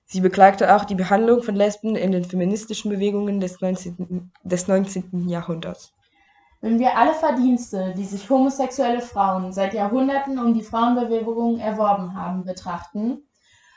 Sie 0.07 0.21
beklagte 0.21 0.75
auch 0.75 0.85
die 0.85 0.95
Behandlung 0.95 1.43
von 1.43 1.55
Lesben 1.55 1.97
in 1.97 2.13
den 2.13 2.25
feministischen 2.25 2.91
Bewegungen 2.91 3.41
des 3.41 3.61
19. 3.61 4.33
Des 4.43 4.69
19. 4.69 5.29
Jahrhunderts. 5.29 5.93
Wenn 6.61 6.79
wir 6.79 6.97
alle 6.97 7.13
Verdienste, 7.15 7.95
die 7.97 8.05
sich 8.05 8.29
homosexuelle 8.29 9.01
Frauen 9.01 9.53
seit 9.53 9.75
Jahrhunderten 9.75 10.39
um 10.39 10.55
die 10.55 10.63
Frauenbewegung 10.63 11.59
erworben 11.59 12.15
haben, 12.15 12.45
betrachten, 12.45 13.23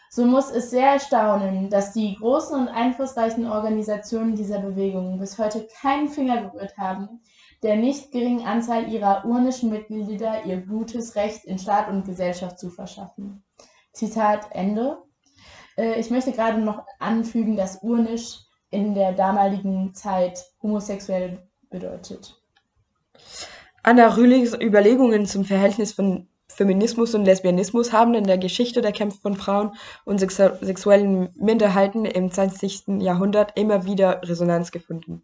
so 0.10 0.26
muss 0.26 0.50
es 0.50 0.70
sehr 0.70 0.94
erstaunen, 0.94 1.70
dass 1.70 1.92
die 1.92 2.16
großen 2.16 2.58
und 2.58 2.70
einflussreichen 2.70 3.46
Organisationen 3.46 4.36
dieser 4.36 4.60
Bewegung 4.60 5.20
bis 5.20 5.38
heute 5.38 5.68
keinen 5.82 6.08
Finger 6.08 6.44
gerührt 6.44 6.78
haben, 6.78 7.22
der 7.64 7.76
nicht 7.76 8.12
geringen 8.12 8.46
Anzahl 8.46 8.92
ihrer 8.92 9.26
urnischen 9.26 9.70
Mitglieder 9.70 10.46
ihr 10.46 10.58
gutes 10.58 11.16
Recht 11.16 11.46
in 11.46 11.58
Staat 11.58 11.90
und 11.90 12.06
Gesellschaft 12.06 12.60
zu 12.60 12.70
verschaffen. 12.70 13.44
Zitat 13.94 14.48
Ende. 14.52 15.00
Äh, 15.78 16.00
ich 16.00 16.10
möchte 16.10 16.32
gerade 16.32 16.60
noch 16.60 16.84
anfügen, 17.00 17.56
dass 17.56 17.82
urnisch 17.82 18.40
in 18.70 18.94
der 18.94 19.14
damaligen 19.14 19.94
Zeit 19.94 20.44
homosexuell 20.62 21.40
bedeutet. 21.70 22.40
Anna 23.84 24.08
Rühlings 24.16 24.54
Überlegungen 24.54 25.26
zum 25.26 25.46
Verhältnis 25.46 25.94
von 25.94 26.28
Feminismus 26.50 27.14
und 27.14 27.26
Lesbianismus 27.26 27.94
haben 27.94 28.16
in 28.16 28.24
der 28.24 28.38
Geschichte 28.38 28.82
der 28.82 28.92
Kämpfe 28.92 29.20
von 29.22 29.36
Frauen 29.36 29.76
und 30.06 30.20
sexuellen 30.20 31.30
Minderheiten 31.36 32.06
im 32.06 32.32
20. 32.32 33.00
Jahrhundert 33.00 33.58
immer 33.58 33.86
wieder 33.86 34.22
Resonanz 34.24 34.72
gefunden. 34.72 35.24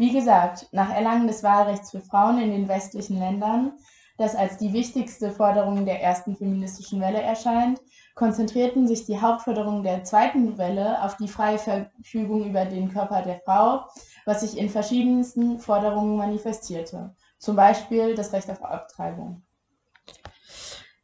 Wie 0.00 0.14
gesagt, 0.14 0.66
nach 0.72 0.94
Erlangen 0.94 1.26
des 1.26 1.42
Wahlrechts 1.42 1.90
für 1.90 2.00
Frauen 2.00 2.40
in 2.40 2.50
den 2.50 2.68
westlichen 2.68 3.18
Ländern, 3.18 3.74
das 4.16 4.34
als 4.34 4.56
die 4.56 4.72
wichtigste 4.72 5.30
Forderung 5.30 5.84
der 5.84 6.02
ersten 6.02 6.34
feministischen 6.34 7.02
Welle 7.02 7.20
erscheint, 7.20 7.82
konzentrierten 8.14 8.88
sich 8.88 9.04
die 9.04 9.20
Hauptforderungen 9.20 9.82
der 9.82 10.02
zweiten 10.04 10.56
Welle 10.56 11.02
auf 11.02 11.18
die 11.18 11.28
freie 11.28 11.58
Verfügung 11.58 12.48
über 12.48 12.64
den 12.64 12.90
Körper 12.90 13.20
der 13.20 13.42
Frau, 13.44 13.84
was 14.24 14.40
sich 14.40 14.56
in 14.56 14.70
verschiedensten 14.70 15.58
Forderungen 15.58 16.16
manifestierte, 16.16 17.14
zum 17.38 17.56
Beispiel 17.56 18.14
das 18.14 18.32
Recht 18.32 18.48
auf 18.48 18.64
Abtreibung. 18.64 19.42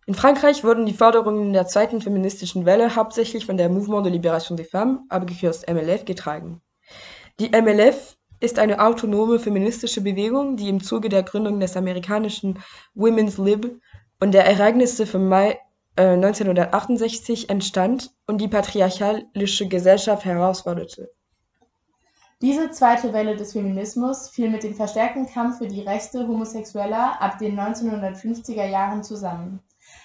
In 0.07 0.15
Frankreich 0.15 0.65
wurden 0.65 0.87
die 0.87 0.95
Forderungen 0.95 1.53
der 1.53 1.67
zweiten 1.67 2.00
feministischen 2.00 2.65
Welle 2.65 2.97
hauptsächlich 2.97 3.45
von 3.45 3.59
der 3.59 3.69
Mouvement 3.69 4.07
de 4.07 4.12
Libération 4.19 4.57
des 4.57 4.71
Femmes, 4.71 5.00
abgekürzt 5.11 5.71
MLF, 5.71 6.07
getragen. 6.07 6.62
Die 7.38 7.50
MLF 7.50 8.15
ist 8.40 8.59
eine 8.59 8.81
autonome 8.81 9.38
feministische 9.38 10.00
Bewegung, 10.00 10.57
die 10.57 10.69
im 10.69 10.83
Zuge 10.83 11.09
der 11.09 11.23
Gründung 11.23 11.61
des 11.61 11.76
amerikanischen 11.76 12.59
Women's 12.95 13.38
Lib 13.38 13.81
und 14.21 14.33
der 14.33 14.47
Ereignisse 14.47 15.07
vom 15.07 15.28
Mai 15.28 15.59
äh, 15.97 16.09
1968 16.09 17.49
entstand 17.49 18.12
und 18.26 18.40
die 18.40 18.49
patriarchalische 18.49 19.69
Gesellschaft 19.69 20.25
herausforderte. 20.25 21.11
Diese 22.43 22.71
zweite 22.71 23.14
Welle 23.14 23.35
des 23.35 23.52
Feminismus 23.52 24.28
fiel 24.28 24.50
mit 24.50 24.62
dem 24.62 24.75
verstärkten 24.75 25.26
Kampf 25.26 25.57
für 25.57 25.69
die 25.69 25.81
Rechte 25.81 26.28
Homosexueller 26.28 27.21
ab 27.21 27.38
den 27.38 27.59
1950er 27.59 28.66
Jahren 28.66 29.02
zusammen. 29.02 29.61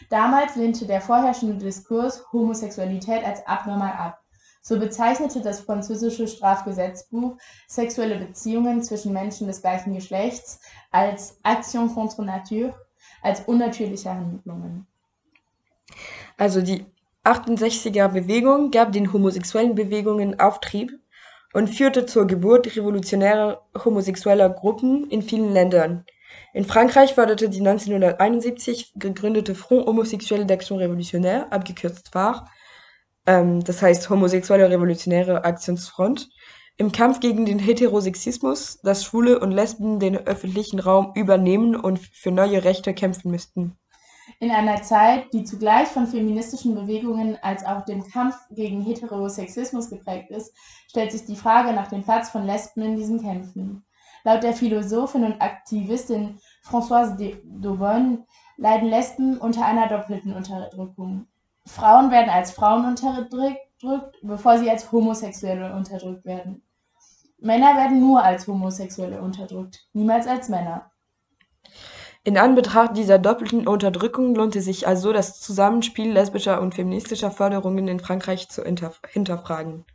Damals 0.10 0.56
lehnte 0.56 0.86
der 0.86 1.02
vorherrschende 1.02 1.58
Diskurs 1.58 2.32
Homosexualität 2.32 3.26
als 3.26 3.46
abnormal 3.46 3.92
ab. 3.92 4.21
So 4.62 4.80
bezeichnete 4.80 5.42
das 5.42 5.62
französische 5.62 6.28
Strafgesetzbuch 6.28 7.38
sexuelle 7.68 8.18
Beziehungen 8.18 8.84
zwischen 8.84 9.12
Menschen 9.12 9.48
des 9.48 9.62
gleichen 9.62 9.94
Geschlechts 9.94 10.60
als 10.92 11.40
Action 11.44 11.94
contre 11.94 12.24
nature, 12.24 12.74
als 13.24 13.42
unnatürliche 13.42 14.12
Handlungen. 14.12 14.86
Also 16.38 16.62
die 16.62 16.86
68er-Bewegung 17.24 18.72
gab 18.72 18.92
den 18.92 19.12
homosexuellen 19.12 19.76
Bewegungen 19.76 20.40
Auftrieb 20.40 20.92
und 21.54 21.70
führte 21.70 22.06
zur 22.06 22.28
Geburt 22.28 22.76
revolutionärer 22.76 23.62
homosexueller 23.84 24.50
Gruppen 24.50 25.10
in 25.10 25.22
vielen 25.22 25.54
Ländern. 25.54 26.06
In 26.54 26.66
Frankreich 26.66 27.14
förderte 27.14 27.50
die 27.50 27.60
1971 27.60 28.94
gegründete 28.96 29.56
Front 29.56 29.86
Homosexuel 29.86 30.46
d'Action 30.46 30.78
Révolutionnaire, 30.78 31.52
abgekürzt 31.52 32.10
FAR, 32.10 32.50
ähm, 33.26 33.64
das 33.64 33.82
heißt 33.82 34.10
Homosexuelle 34.10 34.70
Revolutionäre 34.70 35.44
Aktionsfront, 35.46 36.30
im 36.78 36.92
Kampf 36.92 37.20
gegen 37.20 37.46
den 37.46 37.60
Heterosexismus, 37.60 38.80
dass 38.82 39.04
Schwule 39.04 39.40
und 39.40 39.52
Lesben 39.52 40.00
den 40.00 40.18
öffentlichen 40.18 40.80
Raum 40.80 41.12
übernehmen 41.16 41.76
und 41.76 42.00
für 42.00 42.32
neue 42.32 42.64
Rechte 42.64 42.94
kämpfen 42.94 43.30
müssten. 43.30 43.78
In 44.40 44.50
einer 44.50 44.82
Zeit, 44.82 45.32
die 45.34 45.44
zugleich 45.44 45.88
von 45.88 46.08
feministischen 46.08 46.74
Bewegungen 46.74 47.38
als 47.44 47.64
auch 47.66 47.86
dem 47.86 48.04
Kampf 48.04 48.36
gegen 48.50 48.82
Heterosexismus 48.82 49.90
geprägt 49.90 50.32
ist, 50.32 50.56
stellt 50.88 51.12
sich 51.12 51.26
die 51.26 51.36
Frage 51.36 51.74
nach 51.74 51.88
dem 51.90 52.04
Platz 52.04 52.30
von 52.30 52.46
Lesben 52.46 52.82
in 52.82 52.96
diesen 52.96 53.22
Kämpfen. 53.22 53.86
Laut 54.24 54.42
der 54.44 54.54
Philosophin 54.54 55.24
und 55.24 55.42
Aktivistin 55.42 56.40
Françoise 56.64 57.38
Daubonne 57.44 58.26
leiden 58.58 58.90
Lesben 58.90 59.38
unter 59.38 59.66
einer 59.66 59.88
doppelten 59.88 60.34
Unterdrückung. 60.34 61.28
Frauen 61.66 62.12
werden 62.12 62.30
als 62.30 62.52
Frauen 62.52 62.86
unterdrückt, 62.86 63.60
bevor 64.22 64.58
sie 64.58 64.70
als 64.70 64.92
Homosexuelle 64.92 65.74
unterdrückt 65.74 66.26
werden. 66.26 66.64
Männer 67.40 67.76
werden 67.76 68.00
nur 68.00 68.24
als 68.24 68.48
Homosexuelle 68.48 69.22
unterdrückt, 69.22 69.88
niemals 69.94 70.28
als 70.28 70.50
Männer. 70.50 70.92
In 72.24 72.38
Anbetracht 72.38 72.96
dieser 72.96 73.18
doppelten 73.18 73.68
Unterdrückung 73.68 74.36
lohnt 74.36 74.56
es 74.56 74.66
sich 74.66 74.88
also, 74.88 75.12
das 75.12 75.40
Zusammenspiel 75.40 76.12
lesbischer 76.12 76.62
und 76.62 76.76
feministischer 76.76 77.32
Forderungen 77.32 77.88
in 77.88 78.00
Frankreich 78.00 78.48
zu 78.50 78.64
hinterfragen. 78.64 79.86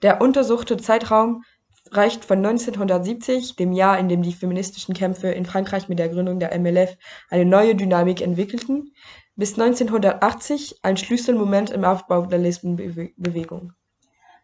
Der 0.00 0.22
untersuchte 0.22 0.78
Zeitraum 0.78 1.44
reicht 1.90 2.24
von 2.24 2.38
1970, 2.38 3.56
dem 3.56 3.72
Jahr, 3.72 3.98
in 3.98 4.08
dem 4.08 4.22
die 4.22 4.32
feministischen 4.32 4.94
Kämpfe 4.94 5.28
in 5.28 5.44
Frankreich 5.44 5.88
mit 5.90 5.98
der 5.98 6.08
Gründung 6.08 6.40
der 6.40 6.58
MLF 6.58 6.96
eine 7.28 7.44
neue 7.44 7.74
Dynamik 7.74 8.22
entwickelten, 8.22 8.94
bis 9.36 9.58
1980 9.58 10.80
ein 10.82 10.96
Schlüsselmoment 10.96 11.70
im 11.70 11.84
Aufbau 11.84 12.26
der 12.26 12.38
Lesbenbewegung. 12.38 13.72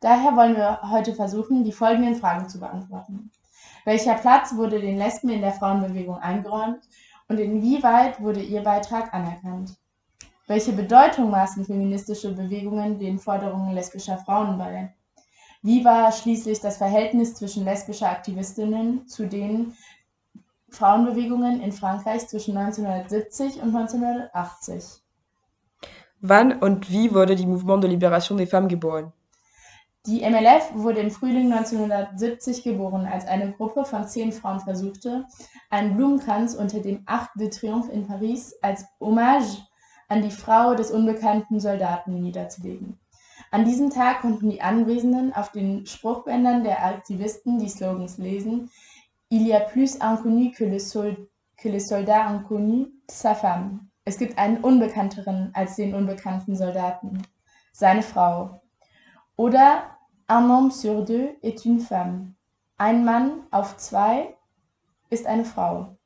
Daher 0.01 0.37
wollen 0.37 0.57
wir 0.57 0.81
heute 0.91 1.15
versuchen, 1.15 1.65
die 1.65 1.73
folgenden 1.73 2.15
Fragen 2.15 2.49
zu 2.49 2.61
beantworten. 2.61 3.31
Welcher 3.85 4.15
Platz 4.15 4.55
wurde 4.55 4.81
den 4.81 4.99
Lesben 4.99 5.31
in 5.31 5.41
der 5.41 5.53
Frauenbewegung 5.53 6.19
eingeräumt 6.19 6.81
und 7.29 7.39
inwieweit 7.39 8.21
wurde 8.21 8.41
ihr 8.41 8.63
Beitrag 8.63 9.13
anerkannt? 9.13 9.77
Welche 10.47 10.73
Bedeutung 10.73 11.31
maßen 11.31 11.65
feministische 11.65 12.33
Bewegungen 12.33 12.99
den 12.99 13.19
Forderungen 13.19 13.75
lesbischer 13.75 14.19
Frauen 14.19 14.57
bei? 14.57 14.95
Wie 15.63 15.85
war 15.85 16.13
schließlich 16.13 16.61
das 16.61 16.79
Verhältnis 16.79 17.35
zwischen 17.35 17.65
lesbischer 17.65 18.09
Aktivistinnen 18.09 19.07
zu 19.09 19.27
den 19.27 19.75
Frauenbewegungen 20.71 21.61
in 21.61 21.73
Frankreich 21.73 22.29
zwischen 22.29 22.57
1970 22.57 23.63
und 23.63 23.75
1980. 23.75 25.01
Wann 26.21 26.53
und 26.61 26.91
wie 26.91 27.15
wurde 27.15 27.37
die 27.37 27.47
Mouvement 27.47 27.83
de 27.83 27.91
Libération 27.91 28.37
des 28.37 28.51
Femmes 28.51 28.69
geboren? 28.69 29.13
Die 30.07 30.21
MLF 30.21 30.73
wurde 30.75 31.01
im 31.01 31.11
Frühling 31.11 31.53
1970 31.53 32.63
geboren, 32.63 33.07
als 33.07 33.27
eine 33.27 33.53
Gruppe 33.53 33.85
von 33.85 34.07
zehn 34.07 34.33
Frauen 34.33 34.61
versuchte, 34.61 35.27
einen 35.71 35.97
Blumenkranz 35.97 36.55
unter 36.55 36.81
dem 36.81 37.03
Arc 37.07 37.31
de 37.35 37.51
Triomphe 37.51 37.93
in 37.93 38.07
Paris 38.07 38.55
als 38.63 38.87
Hommage 39.01 39.67
an 40.09 40.23
die 40.23 40.31
Frau 40.31 40.75
des 40.75 40.91
unbekannten 40.91 41.61
Soldaten 41.61 42.23
niederzulegen. 42.23 42.99
An 43.51 43.65
diesem 43.65 43.91
Tag 43.91 44.21
konnten 44.21 44.51
die 44.51 44.61
Anwesenden 44.61 45.33
auf 45.33 45.53
den 45.53 45.87
Spruchbändern 45.87 46.65
der 46.65 46.85
Aktivisten 46.85 47.59
die 47.59 47.69
Slogans 47.69 48.19
lesen, 48.19 48.71
Il 49.31 49.47
y 49.47 49.53
a 49.53 49.61
plus 49.61 50.01
inconnu 50.01 50.53
que 50.53 50.65
le, 50.65 50.79
Sol 50.79 51.29
que 51.59 51.69
le 51.69 51.79
soldat 51.79 52.31
inconnu, 52.31 52.87
sa 53.11 53.35
femme. 53.35 53.91
Es 54.07 54.17
gibt 54.17 54.39
einen 54.39 54.65
Unbekannteren 54.65 55.51
als 55.53 55.77
den 55.77 55.95
unbekannten 55.95 56.57
Soldaten, 56.57 57.23
seine 57.73 58.03
Frau. 58.03 58.63
Oder 59.37 59.99
un 60.31 60.49
homme 60.49 60.71
sur 60.71 61.05
deux 61.05 61.37
est 61.43 61.67
une 61.67 61.81
femme. 61.81 62.37
Ein 62.79 63.05
Mann 63.05 63.43
auf 63.51 63.77
zwei 63.77 64.35
ist 65.11 65.27
eine 65.27 65.45
Frau. 65.45 65.99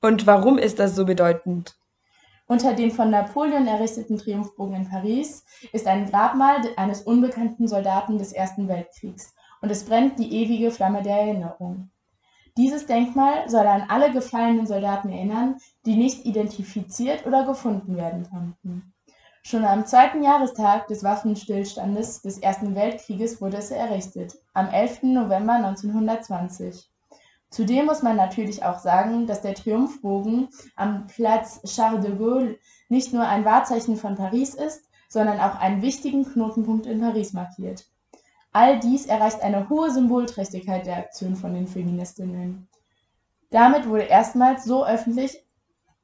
Und 0.00 0.26
warum 0.26 0.58
ist 0.58 0.80
das 0.80 0.96
so 0.96 1.04
bedeutend? 1.04 1.78
Unter 2.48 2.74
dem 2.74 2.90
von 2.90 3.10
Napoleon 3.10 3.68
errichteten 3.68 4.18
Triumphbogen 4.18 4.74
in 4.74 4.88
Paris 4.88 5.44
ist 5.72 5.86
ein 5.86 6.10
Grabmal 6.10 6.62
eines 6.76 7.02
unbekannten 7.02 7.68
Soldaten 7.68 8.18
des 8.18 8.32
Ersten 8.32 8.66
Weltkriegs 8.66 9.35
und 9.66 9.72
es 9.72 9.84
brennt 9.84 10.20
die 10.20 10.32
ewige 10.32 10.70
Flamme 10.70 11.02
der 11.02 11.16
Erinnerung. 11.16 11.90
Dieses 12.56 12.86
Denkmal 12.86 13.50
soll 13.50 13.66
an 13.66 13.86
alle 13.88 14.12
gefallenen 14.12 14.64
Soldaten 14.64 15.10
erinnern, 15.10 15.56
die 15.84 15.96
nicht 15.96 16.24
identifiziert 16.24 17.26
oder 17.26 17.44
gefunden 17.44 17.96
werden 17.96 18.30
konnten. 18.30 18.94
Schon 19.42 19.64
am 19.64 19.84
zweiten 19.84 20.22
Jahrestag 20.22 20.86
des 20.86 21.02
Waffenstillstandes 21.02 22.22
des 22.22 22.38
Ersten 22.38 22.76
Weltkrieges 22.76 23.40
wurde 23.40 23.56
es 23.56 23.72
errichtet, 23.72 24.36
am 24.54 24.68
11. 24.68 25.02
November 25.02 25.54
1920. 25.54 26.88
Zudem 27.50 27.86
muss 27.86 28.04
man 28.04 28.14
natürlich 28.14 28.62
auch 28.62 28.78
sagen, 28.78 29.26
dass 29.26 29.42
der 29.42 29.56
Triumphbogen 29.56 30.46
am 30.76 31.08
Platz 31.08 31.60
Charles 31.64 32.06
de 32.06 32.14
Gaulle 32.14 32.56
nicht 32.88 33.12
nur 33.12 33.26
ein 33.26 33.44
Wahrzeichen 33.44 33.96
von 33.96 34.14
Paris 34.14 34.54
ist, 34.54 34.84
sondern 35.08 35.40
auch 35.40 35.56
einen 35.56 35.82
wichtigen 35.82 36.24
Knotenpunkt 36.24 36.86
in 36.86 37.00
Paris 37.00 37.32
markiert. 37.32 37.84
All 38.58 38.78
dies 38.80 39.04
erreicht 39.04 39.42
eine 39.42 39.68
hohe 39.68 39.90
Symbolträchtigkeit 39.90 40.86
der 40.86 40.96
Aktion 40.96 41.36
von 41.36 41.52
den 41.52 41.66
Feministinnen. 41.66 42.68
Damit 43.50 43.86
wurde 43.86 44.04
erstmals 44.04 44.64
so 44.64 44.86
öffentlich 44.86 45.44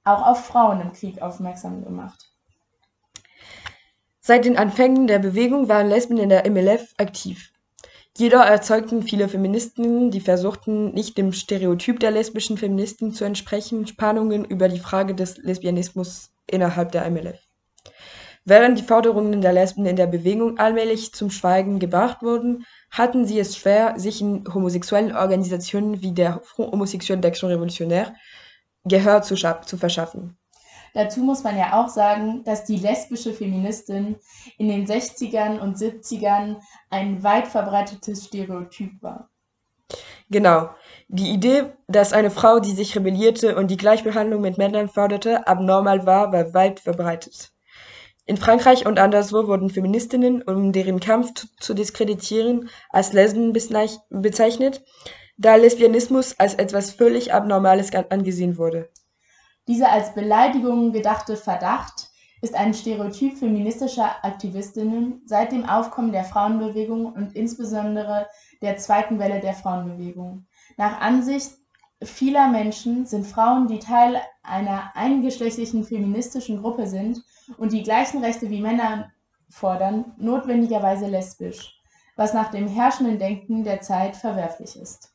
auch 0.05 0.27
auf 0.27 0.45
Frauen 0.45 0.83
im 0.83 0.93
Krieg 0.93 1.23
aufmerksam 1.23 1.83
gemacht. 1.83 2.31
Seit 4.21 4.45
den 4.45 4.59
Anfängen 4.59 5.07
der 5.07 5.19
Bewegung 5.19 5.71
waren 5.71 5.89
Lesben 5.89 6.19
in 6.19 6.29
der 6.29 6.47
MLF 6.51 6.93
aktiv. 6.99 7.55
Jedoch 8.19 8.45
erzeugten 8.45 9.03
viele 9.03 9.31
Feministinnen, 9.31 10.11
die 10.11 10.21
versuchten, 10.21 10.93
nicht 10.93 11.17
dem 11.17 11.33
Stereotyp 11.33 12.01
der 12.01 12.11
lesbischen 12.11 12.59
Feministen 12.59 13.15
zu 13.15 13.25
entsprechen, 13.25 13.87
Spannungen 13.87 14.45
über 14.45 14.69
die 14.69 14.79
Frage 14.79 15.15
des 15.15 15.39
Lesbianismus 15.39 16.29
innerhalb 16.47 16.93
der 16.93 17.11
MLF. 17.11 17.41
Während 18.45 18.77
die 18.77 18.83
Forderungen 18.83 19.41
der 19.41 19.53
Lesben 19.53 19.87
in 19.87 19.95
der 19.95 20.09
Bewegung 20.09 20.59
allmählich 20.59 21.13
zum 21.13 21.31
Schweigen 21.31 21.79
gebracht 21.79 22.23
wurden, 22.23 22.67
hatten 22.91 23.25
sie 23.25 23.39
es 23.39 23.57
schwer, 23.57 23.95
sich 23.99 24.21
in 24.21 24.45
homosexuellen 24.53 25.15
Organisationen 25.15 26.03
wie 26.03 26.13
der 26.13 26.41
Front 26.43 26.73
Homosexuel 26.73 27.21
d'Action 27.21 27.49
Révolutionnaire 27.49 28.15
Gehör 28.85 29.23
zu, 29.23 29.37
zu 29.37 29.77
verschaffen. 29.77 30.37
Dazu 30.93 31.21
muss 31.21 31.45
man 31.45 31.57
ja 31.57 31.81
auch 31.81 31.89
sagen, 31.89 32.43
dass 32.45 32.65
die 32.65 32.77
lesbische 32.77 33.33
Feministin 33.33 34.17
in 34.59 34.69
den 34.69 34.87
60ern 34.87 35.59
und 35.59 35.77
70ern 35.77 36.57
ein 36.91 37.23
weit 37.23 37.49
verbreitetes 37.49 38.27
Stereotyp 38.27 39.01
war. 39.01 39.31
Genau. 40.31 40.71
Die 41.09 41.31
Idee, 41.31 41.73
dass 41.87 42.13
eine 42.13 42.31
Frau, 42.31 42.59
die 42.59 42.73
sich 42.73 42.97
rebellierte 42.97 43.57
und 43.57 43.71
die 43.71 43.77
Gleichbehandlung 43.77 44.43
mit 44.43 44.59
Männern 44.59 44.89
forderte, 44.89 45.47
abnormal 45.47 46.07
war, 46.07 46.33
war 46.33 46.53
weit 46.55 46.81
verbreitet. 46.81 47.53
In 48.25 48.37
Frankreich 48.37 48.87
und 48.87 49.01
anderswo 49.01 49.49
wurden 49.49 49.69
Feministinnen, 49.69 50.43
um 50.43 50.73
deren 50.73 51.01
Kampf 51.01 51.33
zu 51.59 51.75
diskreditieren, 51.75 52.69
als 52.91 53.13
Lesben 53.13 53.53
bezeichnet, 53.53 54.85
da 55.37 55.57
Lesbianismus 55.57 56.39
als 56.39 56.55
etwas 56.55 56.93
völlig 56.93 57.35
Abnormales 57.35 57.91
angesehen 58.11 58.59
wurde. 58.59 58.91
Dieser 59.67 59.91
als 59.91 60.15
Beleidigung 60.15 60.93
gedachte 60.93 61.37
Verdacht 61.37 62.11
ist 62.43 62.55
ein 62.55 62.75
Stereotyp 62.75 63.39
feministischer 63.39 64.25
Aktivistinnen 64.25 65.23
seit 65.27 65.53
dem 65.53 65.65
Aufkommen 65.65 66.13
der 66.13 66.25
Frauenbewegung 66.25 67.07
und 67.07 67.35
insbesondere 67.35 68.27
der 68.61 68.77
zweiten 68.77 69.19
Welle 69.19 69.41
der 69.41 69.55
Frauenbewegung. 69.55 70.47
Nach 70.77 71.01
Ansicht 71.01 71.53
vieler 72.05 72.49
Menschen 72.49 73.07
sind 73.07 73.27
Frauen, 73.27 73.69
die 73.69 73.79
Teil 73.79 74.21
einer 74.43 74.93
eingeschlechtlichen 74.95 75.85
feministischen 75.85 76.61
Gruppe 76.61 76.87
sind 76.87 77.23
und 77.59 77.73
die 77.73 77.83
gleichen 77.83 78.23
Rechte 78.23 78.51
wie 78.51 78.61
Männer 78.61 79.11
fordern, 79.49 80.13
notwendigerweise 80.17 81.07
lesbisch, 81.07 81.75
was 82.17 82.35
nach 82.35 82.51
dem 82.51 82.67
herrschenden 82.67 83.19
Denken 83.19 83.65
der 83.65 83.81
Zeit 83.81 84.17
verwerflich 84.17 84.77
ist. 84.77 85.11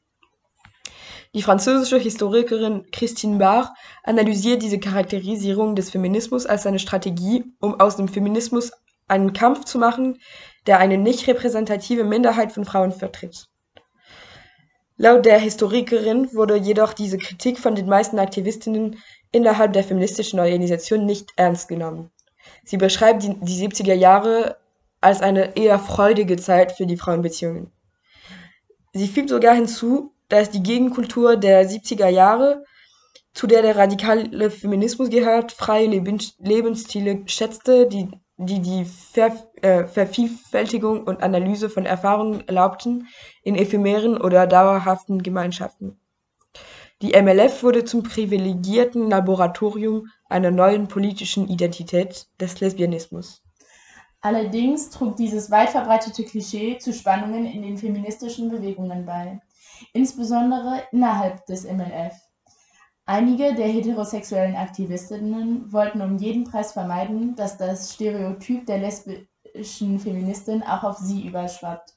Die 1.34 1.41
französische 1.41 1.97
Historikerin 1.97 2.86
Christine 2.91 3.38
Barr 3.38 3.76
analysiert 4.04 4.63
diese 4.63 4.80
Charakterisierung 4.80 5.76
des 5.76 5.89
Feminismus 5.89 6.45
als 6.45 6.65
eine 6.65 6.80
Strategie, 6.80 7.43
um 7.60 7.80
aus 7.80 7.97
dem 7.97 8.08
Feminismus 8.08 8.71
einen 9.08 9.34
Kampf 9.34 9.65
zu 9.65 9.78
machen, 9.78 10.19
der 10.65 10.80
eine 10.80 10.97
nicht 10.97 11.28
repräsentative 11.28 12.04
Minderheit 12.04 12.52
von 12.52 12.65
Frauen 12.65 12.91
vertritt. 12.91 13.47
Laut 14.97 15.25
der 15.25 15.39
Historikerin 15.39 16.33
wurde 16.33 16.55
jedoch 16.55 16.93
diese 16.93 17.17
Kritik 17.17 17.60
von 17.60 17.75
den 17.75 17.88
meisten 17.88 18.17
Aktivistinnen 18.17 18.97
innerhalb 19.31 19.73
der 19.73 19.83
feministischen 19.83 20.39
Organisation 20.39 21.05
nicht 21.05 21.33
ernst 21.36 21.67
genommen. 21.67 22.10
Sie 22.63 22.77
beschreibt 22.77 23.23
die, 23.23 23.36
die 23.39 23.67
70er 23.67 23.93
Jahre 23.93 24.57
als 24.99 25.21
eine 25.21 25.55
eher 25.55 25.77
freudige 25.77 26.38
Zeit 26.38 26.71
für 26.71 26.88
die 26.88 26.97
Frauenbeziehungen. 26.97 27.71
Sie 28.93 29.07
fügt 29.07 29.29
sogar 29.29 29.53
hinzu, 29.53 30.13
da 30.29 30.39
ist 30.39 30.53
die 30.53 30.63
Gegenkultur 30.63 31.38
der 31.38 31.69
70er 31.69 32.07
Jahre, 32.07 32.65
zu 33.33 33.45
der 33.45 33.62
der 33.62 33.75
radikale 33.75 34.49
Feminismus 34.49 35.12
gehört, 35.12 35.51
freie 35.51 35.88
Lebensstile 35.88 37.21
schätzte, 37.27 37.88
die 37.88 38.10
die, 38.38 38.62
die 38.62 38.86
äh, 39.61 39.85
Vervielfältigung 39.85 41.03
und 41.03 41.21
Analyse 41.23 41.69
von 41.69 41.85
Erfahrungen 41.85 42.47
erlaubten 42.47 43.07
in 43.43 43.55
ephemeren 43.55 44.19
oder 44.19 44.47
dauerhaften 44.47 45.23
Gemeinschaften. 45.23 45.99
Die 47.01 47.11
MLF 47.19 47.61
wurde 47.61 47.85
zum 47.85 48.03
privilegierten 48.03 49.09
Laboratorium 49.09 50.07
einer 50.29 50.49
neuen 50.49 50.87
politischen 50.87 51.47
Identität 51.47 52.27
des 52.39 52.59
Lesbianismus. 52.59 53.43
Allerdings 54.21 54.89
trug 54.89 55.15
dieses 55.15 55.51
weit 55.51 55.69
verbreitete 55.69 56.23
Klischee 56.23 56.79
zu 56.79 56.91
Spannungen 56.93 57.45
in 57.45 57.61
den 57.61 57.77
feministischen 57.77 58.49
Bewegungen 58.49 59.05
bei 59.05 59.39
insbesondere 59.93 60.83
innerhalb 60.91 61.45
des 61.45 61.65
MLF. 61.65 62.13
Einige 63.05 63.53
der 63.53 63.67
heterosexuellen 63.67 64.55
Aktivistinnen 64.55 65.71
wollten 65.71 66.01
um 66.01 66.17
jeden 66.17 66.43
Preis 66.43 66.73
vermeiden, 66.73 67.35
dass 67.35 67.57
das 67.57 67.93
Stereotyp 67.93 68.65
der 68.65 68.79
lesbischen 69.57 69.99
Feministin 69.99 70.63
auch 70.63 70.83
auf 70.83 70.97
sie 70.97 71.27
überschwappt. 71.27 71.93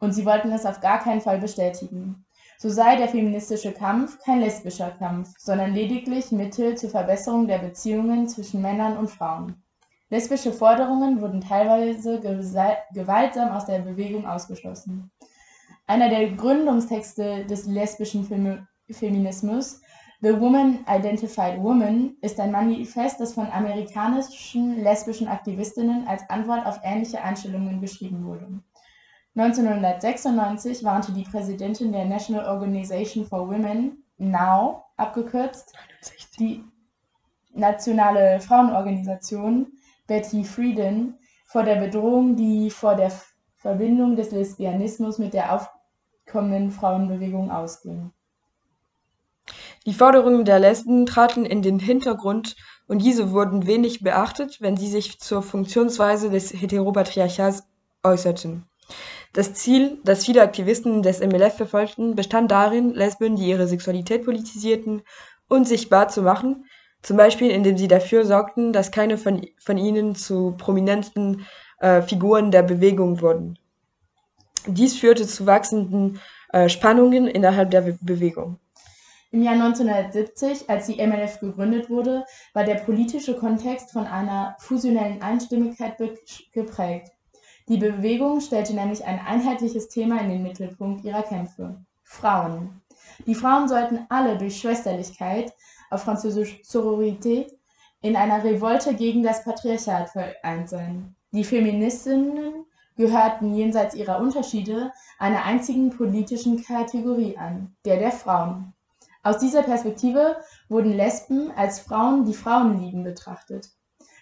Und 0.00 0.12
sie 0.12 0.24
wollten 0.24 0.50
es 0.52 0.64
auf 0.64 0.80
gar 0.80 1.00
keinen 1.00 1.20
Fall 1.20 1.38
bestätigen. 1.38 2.24
So 2.58 2.70
sei 2.70 2.96
der 2.96 3.08
feministische 3.08 3.72
Kampf 3.72 4.18
kein 4.20 4.40
lesbischer 4.40 4.90
Kampf, 4.92 5.34
sondern 5.38 5.74
lediglich 5.74 6.30
Mittel 6.30 6.76
zur 6.76 6.90
Verbesserung 6.90 7.46
der 7.46 7.58
Beziehungen 7.58 8.28
zwischen 8.28 8.62
Männern 8.62 8.96
und 8.96 9.10
Frauen. 9.10 9.62
Lesbische 10.08 10.52
Forderungen 10.52 11.20
wurden 11.20 11.40
teilweise 11.40 12.20
gewaltsam 12.20 13.50
aus 13.50 13.66
der 13.66 13.80
Bewegung 13.80 14.26
ausgeschlossen. 14.26 15.10
Einer 15.86 16.08
der 16.08 16.30
Gründungstexte 16.30 17.44
des 17.46 17.66
lesbischen 17.66 18.24
Feminismus, 18.90 19.80
The 20.24 20.40
Woman 20.40 20.86
Identified 20.88 21.62
Woman, 21.62 22.16
ist 22.22 22.40
ein 22.40 22.50
Manifest, 22.50 23.20
das 23.20 23.34
von 23.34 23.46
amerikanischen 23.52 24.82
lesbischen 24.82 25.28
Aktivistinnen 25.28 26.08
als 26.08 26.22
Antwort 26.30 26.64
auf 26.64 26.80
ähnliche 26.82 27.22
Einstellungen 27.22 27.82
geschrieben 27.82 28.24
wurde. 28.24 28.46
1996 29.36 30.82
warnte 30.82 31.12
die 31.12 31.24
Präsidentin 31.24 31.92
der 31.92 32.06
National 32.06 32.46
Organization 32.46 33.26
for 33.26 33.46
Women, 33.50 34.02
NOW 34.16 34.84
abgekürzt, 34.96 35.74
die 36.38 36.64
nationale 37.52 38.40
Frauenorganisation, 38.40 39.72
Betty 40.06 40.42
Friedan, 40.42 41.18
vor 41.44 41.64
der 41.64 41.76
Bedrohung, 41.76 42.34
die 42.34 42.70
vor 42.70 42.94
der 42.94 43.12
Verbindung 43.56 44.16
des 44.16 44.30
Lesbianismus 44.30 45.18
mit 45.18 45.34
der 45.34 45.52
aufkommenden 45.52 46.70
Frauenbewegung 46.70 47.50
ausging. 47.50 48.10
Die 49.86 49.92
Forderungen 49.92 50.46
der 50.46 50.60
Lesben 50.60 51.04
traten 51.04 51.44
in 51.44 51.60
den 51.60 51.78
Hintergrund 51.78 52.56
und 52.86 53.02
diese 53.02 53.32
wurden 53.32 53.66
wenig 53.66 54.02
beachtet, 54.02 54.58
wenn 54.60 54.78
sie 54.78 54.88
sich 54.88 55.20
zur 55.20 55.42
Funktionsweise 55.42 56.30
des 56.30 56.52
Heteropatriarchats 56.52 57.64
äußerten. 58.02 58.64
Das 59.34 59.52
Ziel, 59.52 59.98
das 60.04 60.24
viele 60.24 60.42
Aktivisten 60.42 61.02
des 61.02 61.20
MLF 61.20 61.56
verfolgten, 61.56 62.14
bestand 62.14 62.50
darin, 62.50 62.94
Lesben, 62.94 63.36
die 63.36 63.48
ihre 63.48 63.66
Sexualität 63.66 64.24
politisierten, 64.24 65.02
unsichtbar 65.48 66.08
zu 66.08 66.22
machen, 66.22 66.64
zum 67.02 67.18
Beispiel 67.18 67.50
indem 67.50 67.76
sie 67.76 67.88
dafür 67.88 68.24
sorgten, 68.24 68.72
dass 68.72 68.90
keine 68.90 69.18
von, 69.18 69.46
von 69.58 69.76
ihnen 69.76 70.14
zu 70.14 70.54
prominenten 70.56 71.44
äh, 71.80 72.00
Figuren 72.00 72.50
der 72.50 72.62
Bewegung 72.62 73.20
wurden. 73.20 73.58
Dies 74.66 74.96
führte 74.96 75.26
zu 75.26 75.44
wachsenden 75.44 76.20
äh, 76.52 76.70
Spannungen 76.70 77.26
innerhalb 77.26 77.70
der 77.70 77.82
Bewegung. 78.00 78.58
Im 79.34 79.42
Jahr 79.42 79.54
1970, 79.54 80.70
als 80.70 80.86
die 80.86 81.04
MLF 81.04 81.40
gegründet 81.40 81.90
wurde, 81.90 82.24
war 82.52 82.62
der 82.62 82.76
politische 82.76 83.34
Kontext 83.34 83.90
von 83.90 84.06
einer 84.06 84.54
fusionellen 84.60 85.22
Einstimmigkeit 85.22 85.96
geprägt. 86.52 87.10
Die 87.68 87.78
Bewegung 87.78 88.40
stellte 88.40 88.76
nämlich 88.76 89.04
ein 89.04 89.18
einheitliches 89.18 89.88
Thema 89.88 90.20
in 90.20 90.28
den 90.28 90.44
Mittelpunkt 90.44 91.04
ihrer 91.04 91.24
Kämpfe: 91.24 91.84
Frauen. 92.04 92.80
Die 93.26 93.34
Frauen 93.34 93.66
sollten 93.66 94.06
alle 94.08 94.38
durch 94.38 94.56
Schwesterlichkeit, 94.56 95.52
auf 95.90 96.02
Französisch 96.02 96.60
Sororité, 96.62 97.48
in 98.02 98.14
einer 98.14 98.44
Revolte 98.44 98.94
gegen 98.94 99.24
das 99.24 99.42
Patriarchat 99.42 100.10
vereint 100.10 100.68
sein. 100.68 101.16
Die 101.32 101.42
Feministinnen 101.42 102.66
gehörten 102.96 103.52
jenseits 103.52 103.96
ihrer 103.96 104.20
Unterschiede 104.20 104.92
einer 105.18 105.44
einzigen 105.44 105.90
politischen 105.90 106.62
Kategorie 106.62 107.36
an, 107.36 107.74
der 107.84 107.96
der 107.96 108.12
Frauen. 108.12 108.74
Aus 109.24 109.38
dieser 109.38 109.62
Perspektive 109.62 110.36
wurden 110.68 110.92
Lesben 110.92 111.50
als 111.56 111.80
Frauen, 111.80 112.26
die 112.26 112.34
Frauen 112.34 112.78
lieben, 112.78 113.04
betrachtet. 113.04 113.70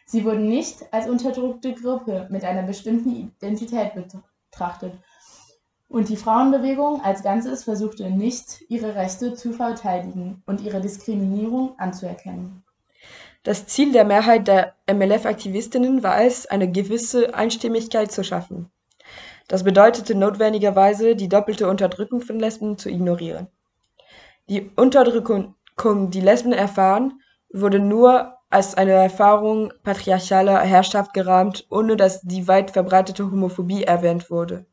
Sie 0.06 0.24
wurden 0.24 0.48
nicht 0.48 0.92
als 0.92 1.08
unterdrückte 1.08 1.74
Gruppe 1.74 2.28
mit 2.30 2.44
einer 2.44 2.62
bestimmten 2.62 3.10
Identität 3.10 3.94
betrachtet. 3.94 4.94
Und 5.88 6.08
die 6.08 6.16
Frauenbewegung 6.16 7.02
als 7.02 7.24
Ganzes 7.24 7.64
versuchte 7.64 8.10
nicht, 8.10 8.62
ihre 8.68 8.94
Rechte 8.94 9.34
zu 9.34 9.52
verteidigen 9.52 10.42
und 10.46 10.60
ihre 10.60 10.80
Diskriminierung 10.80 11.76
anzuerkennen. 11.80 12.62
Das 13.42 13.66
Ziel 13.66 13.90
der 13.90 14.04
Mehrheit 14.04 14.46
der 14.46 14.74
MLF-Aktivistinnen 14.86 16.04
war 16.04 16.22
es, 16.22 16.46
eine 16.46 16.70
gewisse 16.70 17.34
Einstimmigkeit 17.34 18.12
zu 18.12 18.22
schaffen. 18.22 18.70
Das 19.48 19.64
bedeutete 19.64 20.14
notwendigerweise, 20.14 21.16
die 21.16 21.28
doppelte 21.28 21.68
Unterdrückung 21.68 22.20
von 22.20 22.38
Lesben 22.38 22.78
zu 22.78 22.88
ignorieren. 22.88 23.48
Die 24.48 24.70
Unterdrückung, 24.76 25.54
die 26.10 26.20
Lesben 26.20 26.52
erfahren, 26.52 27.20
wurde 27.52 27.78
nur 27.78 28.34
als 28.50 28.74
eine 28.74 28.92
Erfahrung 28.92 29.72
patriarchaler 29.82 30.60
Herrschaft 30.60 31.14
gerahmt, 31.14 31.66
ohne 31.70 31.96
dass 31.96 32.20
die 32.20 32.46
weit 32.48 32.70
verbreitete 32.70 33.30
Homophobie 33.30 33.84
erwähnt 33.84 34.30
wurde. 34.30 34.66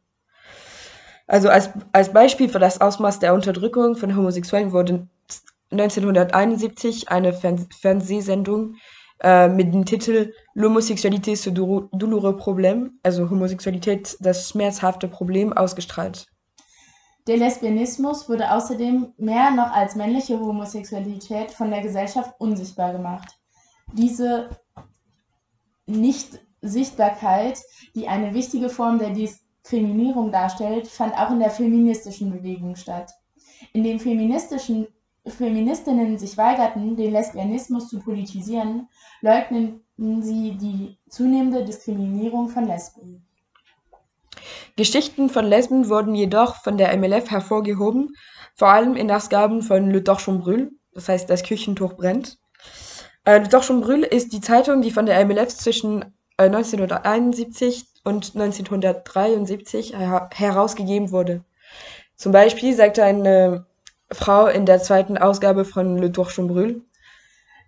Also 1.27 1.49
als, 1.49 1.69
als 1.93 2.11
Beispiel 2.11 2.49
für 2.49 2.59
das 2.59 2.81
Ausmaß 2.81 3.19
der 3.19 3.33
Unterdrückung 3.33 3.95
von 3.95 4.15
Homosexuellen 4.15 4.71
wurde 4.71 5.07
1971 5.71 7.09
eine 7.09 7.33
Fernsehsendung 7.33 8.75
äh, 9.21 9.47
mit 9.47 9.73
dem 9.73 9.85
Titel 9.85 10.33
L'homosexualité 10.55 11.35
ce 11.35 11.51
douloureux 11.51 12.35
problème, 12.35 12.91
also 13.03 13.29
Homosexualität 13.29 14.17
das 14.19 14.49
schmerzhafte 14.49 15.07
Problem, 15.07 15.53
ausgestrahlt. 15.53 16.25
Der 17.29 17.37
Lesbianismus 17.37 18.27
wurde 18.27 18.51
außerdem 18.51 19.13
mehr 19.17 19.51
noch 19.51 19.71
als 19.71 19.95
männliche 19.95 20.39
Homosexualität 20.39 21.51
von 21.51 21.69
der 21.69 21.81
Gesellschaft 21.81 22.33
unsichtbar 22.39 22.91
gemacht. 22.91 23.37
Diese 23.93 24.49
Nichtsichtbarkeit, 25.85 27.61
die 27.93 28.07
eine 28.07 28.33
wichtige 28.33 28.67
Form 28.67 28.97
der 28.97 29.11
Diskriminierung 29.11 30.31
darstellt, 30.31 30.87
fand 30.87 31.13
auch 31.19 31.29
in 31.29 31.39
der 31.39 31.51
feministischen 31.51 32.31
Bewegung 32.31 32.75
statt. 32.75 33.11
In 33.73 33.83
den 33.83 33.99
feministischen 33.99 34.87
Feministinnen 35.27 36.17
sich 36.17 36.35
weigerten, 36.35 36.95
den 36.95 37.11
Lesbianismus 37.11 37.89
zu 37.89 37.99
politisieren, 37.99 38.89
leugneten 39.21 40.23
sie 40.23 40.57
die 40.57 40.97
zunehmende 41.07 41.63
Diskriminierung 41.63 42.49
von 42.49 42.65
Lesben. 42.65 43.28
Geschichten 44.75 45.29
von 45.29 45.45
Lesben 45.45 45.89
wurden 45.89 46.15
jedoch 46.15 46.55
von 46.63 46.77
der 46.77 46.95
MLF 46.95 47.29
hervorgehoben, 47.29 48.15
vor 48.55 48.69
allem 48.69 48.95
in 48.95 49.11
Ausgaben 49.11 49.61
von 49.61 49.89
Le 49.89 50.03
Torchon 50.03 50.39
Brûle, 50.39 50.71
das 50.93 51.09
heißt 51.09 51.29
Das 51.29 51.43
Küchentuch 51.43 51.93
brennt. 51.93 52.37
Äh, 53.25 53.39
Le 53.39 53.49
Torchon 53.49 53.81
Brûle 53.81 54.05
ist 54.05 54.33
die 54.33 54.41
Zeitung, 54.41 54.81
die 54.81 54.91
von 54.91 55.05
der 55.05 55.23
MLF 55.25 55.49
zwischen 55.49 56.03
äh, 56.37 56.45
1971 56.45 57.85
und 58.03 58.35
1973 58.35 59.93
her 59.93 60.29
herausgegeben 60.33 61.11
wurde. 61.11 61.43
Zum 62.15 62.31
Beispiel 62.31 62.73
sagte 62.75 63.03
eine 63.03 63.65
Frau 64.11 64.47
in 64.47 64.65
der 64.65 64.81
zweiten 64.81 65.17
Ausgabe 65.17 65.65
von 65.65 65.97
Le 65.97 66.11
Torchon 66.11 66.47
Brûle 66.47 66.81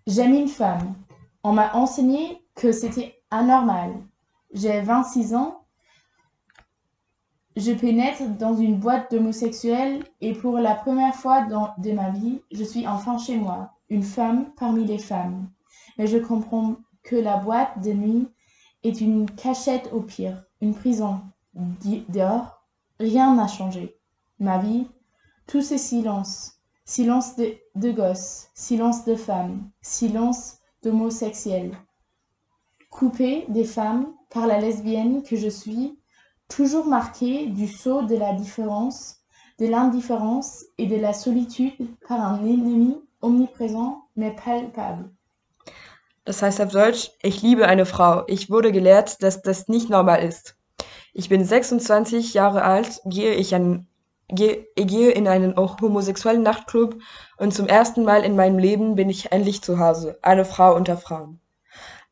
J'aime 0.08 0.36
une 0.36 0.48
femme. 0.48 0.96
On 1.44 1.54
m'a 1.54 1.74
enseigné 1.74 2.42
que 2.56 2.72
c'était 2.72 3.14
anormal. 3.30 3.92
J'ai 4.52 4.82
26 4.82 5.34
ans 5.36 5.61
Je 7.58 7.74
pénètre 7.74 8.24
dans 8.38 8.56
une 8.56 8.78
boîte 8.78 9.12
d'homosexuels 9.12 10.04
et 10.22 10.34
pour 10.34 10.58
la 10.60 10.74
première 10.74 11.16
fois 11.16 11.42
de 11.42 11.92
ma 11.92 12.10
vie, 12.10 12.42
je 12.52 12.64
suis 12.64 12.88
enfin 12.88 13.18
chez 13.18 13.36
moi, 13.36 13.74
une 13.90 14.04
femme 14.04 14.52
parmi 14.58 14.86
les 14.86 14.98
femmes. 14.98 15.50
Mais 15.98 16.08
je 16.08 16.18
comprends 16.18 16.78
que 17.04 17.18
la 17.18 17.38
boîte 17.38 17.82
de 17.82 17.92
nuit 17.92 18.28
est 18.84 19.02
une 19.02 19.30
cachette 19.30 19.90
au 19.92 20.00
pire, 20.00 20.44
une 20.62 20.74
prison. 20.74 21.20
Dehors, 21.54 22.64
rien 23.00 23.36
n'a 23.36 23.48
changé. 23.48 23.98
Ma 24.40 24.58
vie, 24.58 24.88
tout 25.46 25.62
c'est 25.62 25.78
silence. 25.78 26.54
Silence 26.86 27.36
de, 27.36 27.54
de 27.76 27.92
gosses, 27.92 28.50
silence 28.54 29.04
de 29.06 29.16
femmes, 29.16 29.70
silence 29.82 30.60
d'homosexuels. 30.84 31.78
Coupé 32.90 33.46
des 33.50 33.66
femmes 33.66 34.08
par 34.30 34.48
la 34.48 34.60
lesbienne 34.60 35.22
que 35.22 35.36
je 35.36 35.50
suis, 35.50 35.98
toujours 36.52 36.86
marqué 36.86 37.48
du 37.48 37.68
sceau 37.68 38.02
de 38.04 38.16
la 38.16 38.34
différence, 38.34 39.22
de 39.60 39.68
l'indifférence 39.68 40.66
et 40.78 40.86
de 40.86 40.98
la 40.98 41.14
solitude 41.14 41.88
par 42.08 42.20
un 42.20 42.40
ennemi 42.46 43.02
omniprésent 43.22 44.08
mais 44.16 44.32
palpable. 44.32 45.10
Das 46.26 46.42
heißt 46.42 46.62
auf 46.62 46.72
Deutsch, 46.72 47.12
ich 47.24 47.42
liebe 47.42 47.68
eine 47.68 47.86
Frau. 47.86 48.24
Ich 48.28 48.50
wurde 48.50 48.72
gelehrt, 48.72 49.24
dass 49.24 49.42
das 49.42 49.68
nicht 49.68 49.90
normal 49.90 50.24
ist. 50.24 50.56
Ich 51.14 51.30
bin 51.30 51.44
26 51.44 52.34
Jahre 52.34 52.64
alt, 52.64 53.02
gehe 53.06 53.34
ich, 53.34 53.56
an, 53.56 53.88
gehe, 54.30 54.68
gehe 54.76 55.12
in 55.12 55.28
einen 55.28 55.56
homosexuellen 55.58 56.44
Nachtclub 56.44 56.96
und 57.38 57.54
zum 57.54 57.68
ersten 57.68 58.04
Mal 58.04 58.24
in 58.24 58.36
meinem 58.36 58.60
Leben 58.60 58.96
bin 58.96 59.10
ich 59.10 59.32
endlich 59.32 59.62
zu 59.62 59.80
Hause, 59.80 60.20
eine 60.22 60.46
Frau 60.46 60.76
unter 60.76 60.98
Frauen. 60.98 61.40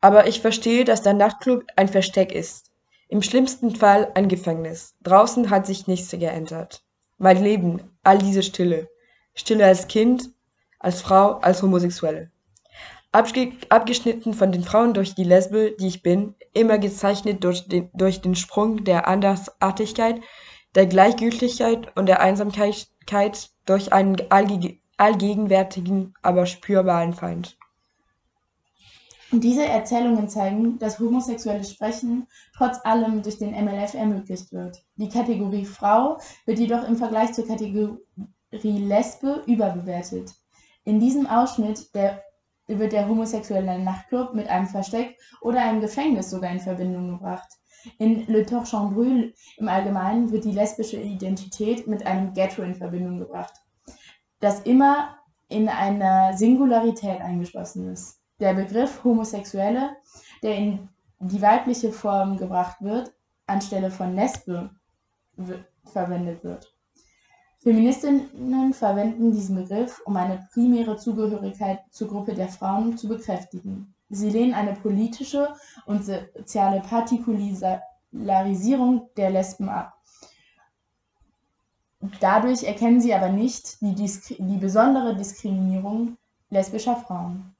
Aber 0.01 0.27
ich 0.27 0.41
verstehe, 0.41 0.85
dass 0.85 1.01
der 1.01 1.13
Nachtclub 1.13 1.63
ein 1.75 1.87
Versteck 1.87 2.31
ist. 2.31 2.68
Im 3.11 3.23
schlimmsten 3.23 3.75
Fall 3.75 4.11
ein 4.13 4.27
Gefängnis. 4.27 4.95
Draußen 5.01 5.49
hat 5.49 5.65
sich 5.65 5.87
nichts 5.87 6.11
geändert. 6.11 6.83
Mein 7.17 7.43
Leben, 7.43 7.97
all 8.03 8.19
diese 8.19 8.43
Stille. 8.43 8.87
Stille 9.33 9.65
als 9.65 9.87
Kind, 9.87 10.29
als 10.77 11.01
Frau, 11.01 11.39
als 11.39 11.63
Homosexuelle. 11.63 12.29
Abge 13.11 13.53
abgeschnitten 13.69 14.35
von 14.35 14.51
den 14.51 14.63
Frauen 14.63 14.93
durch 14.93 15.15
die 15.15 15.23
Lesbe, 15.23 15.75
die 15.79 15.87
ich 15.87 16.03
bin, 16.03 16.35
immer 16.53 16.77
gezeichnet 16.77 17.43
durch 17.43 17.67
den, 17.67 17.89
durch 17.95 18.21
den 18.21 18.35
Sprung 18.35 18.83
der 18.83 19.07
Andersartigkeit, 19.07 20.21
der 20.75 20.85
Gleichgültigkeit 20.85 21.97
und 21.97 22.05
der 22.05 22.21
Einsamkeit 22.21 22.89
durch 23.65 23.91
einen 23.91 24.17
allgegenwärtigen, 24.97 26.13
aber 26.21 26.45
spürbaren 26.45 27.13
Feind. 27.13 27.57
Diese 29.31 29.63
Erzählungen 29.63 30.27
zeigen, 30.27 30.79
dass 30.79 30.99
homosexuelles 30.99 31.71
Sprechen 31.71 32.25
trotz 32.55 32.83
allem 32.83 33.21
durch 33.21 33.37
den 33.37 33.51
MLF 33.51 33.93
ermöglicht 33.93 34.51
wird. 34.51 34.83
Die 34.95 35.09
Kategorie 35.09 35.65
Frau 35.65 36.17
wird 36.45 36.57
jedoch 36.57 36.87
im 36.87 36.95
Vergleich 36.95 37.33
zur 37.33 37.45
Kategorie 37.45 37.99
Lesbe 38.51 39.43
überbewertet. 39.45 40.33
In 40.83 40.99
diesem 40.99 41.27
Ausschnitt 41.27 41.93
der, 41.93 42.23
wird 42.67 42.91
der 42.91 43.07
homosexuelle 43.07 43.77
Nachtclub 43.77 44.33
mit 44.33 44.47
einem 44.47 44.67
Versteck 44.67 45.15
oder 45.41 45.61
einem 45.61 45.81
Gefängnis 45.81 46.31
sogar 46.31 46.51
in 46.51 46.59
Verbindung 46.59 47.09
gebracht. 47.09 47.49
In 47.99 48.25
Le 48.25 48.45
Torchon 48.45 48.95
Brûle 48.95 49.33
im 49.57 49.67
Allgemeinen 49.67 50.31
wird 50.31 50.45
die 50.45 50.51
lesbische 50.51 50.97
Identität 50.97 51.85
mit 51.85 52.05
einem 52.05 52.33
Ghetto 52.33 52.63
in 52.63 52.73
Verbindung 52.73 53.19
gebracht, 53.19 53.53
das 54.39 54.61
immer 54.61 55.17
in 55.47 55.69
einer 55.69 56.35
Singularität 56.35 57.21
eingeschlossen 57.21 57.91
ist. 57.93 58.18
Der 58.39 58.53
Begriff 58.53 59.03
Homosexuelle, 59.03 59.97
der 60.41 60.55
in 60.55 60.87
die 61.19 61.41
weibliche 61.41 61.91
Form 61.91 62.37
gebracht 62.37 62.81
wird, 62.81 63.11
anstelle 63.47 63.91
von 63.91 64.15
Lesbe 64.15 64.69
verwendet 65.85 66.41
wird. 66.43 66.73
Feministinnen 67.59 68.73
verwenden 68.73 69.31
diesen 69.33 69.57
Begriff, 69.57 70.01
um 70.05 70.15
eine 70.15 70.47
primäre 70.53 70.95
Zugehörigkeit 70.95 71.81
zur 71.91 72.07
Gruppe 72.07 72.33
der 72.33 72.47
Frauen 72.47 72.97
zu 72.97 73.09
bekräftigen. 73.09 73.93
Sie 74.09 74.29
lehnen 74.29 74.53
eine 74.53 74.71
politische 74.73 75.53
und 75.85 76.05
soziale 76.05 76.79
Partikularisierung 76.81 79.09
der 79.17 79.31
Lesben 79.31 79.67
ab. 79.67 79.97
Dadurch 82.21 82.63
erkennen 82.63 83.01
sie 83.01 83.13
aber 83.13 83.27
nicht 83.27 83.81
die, 83.81 83.93
die 83.93 84.57
besondere 84.57 85.17
Diskriminierung 85.17 86.15
lesbischer 86.49 86.95
Frauen. 86.95 87.53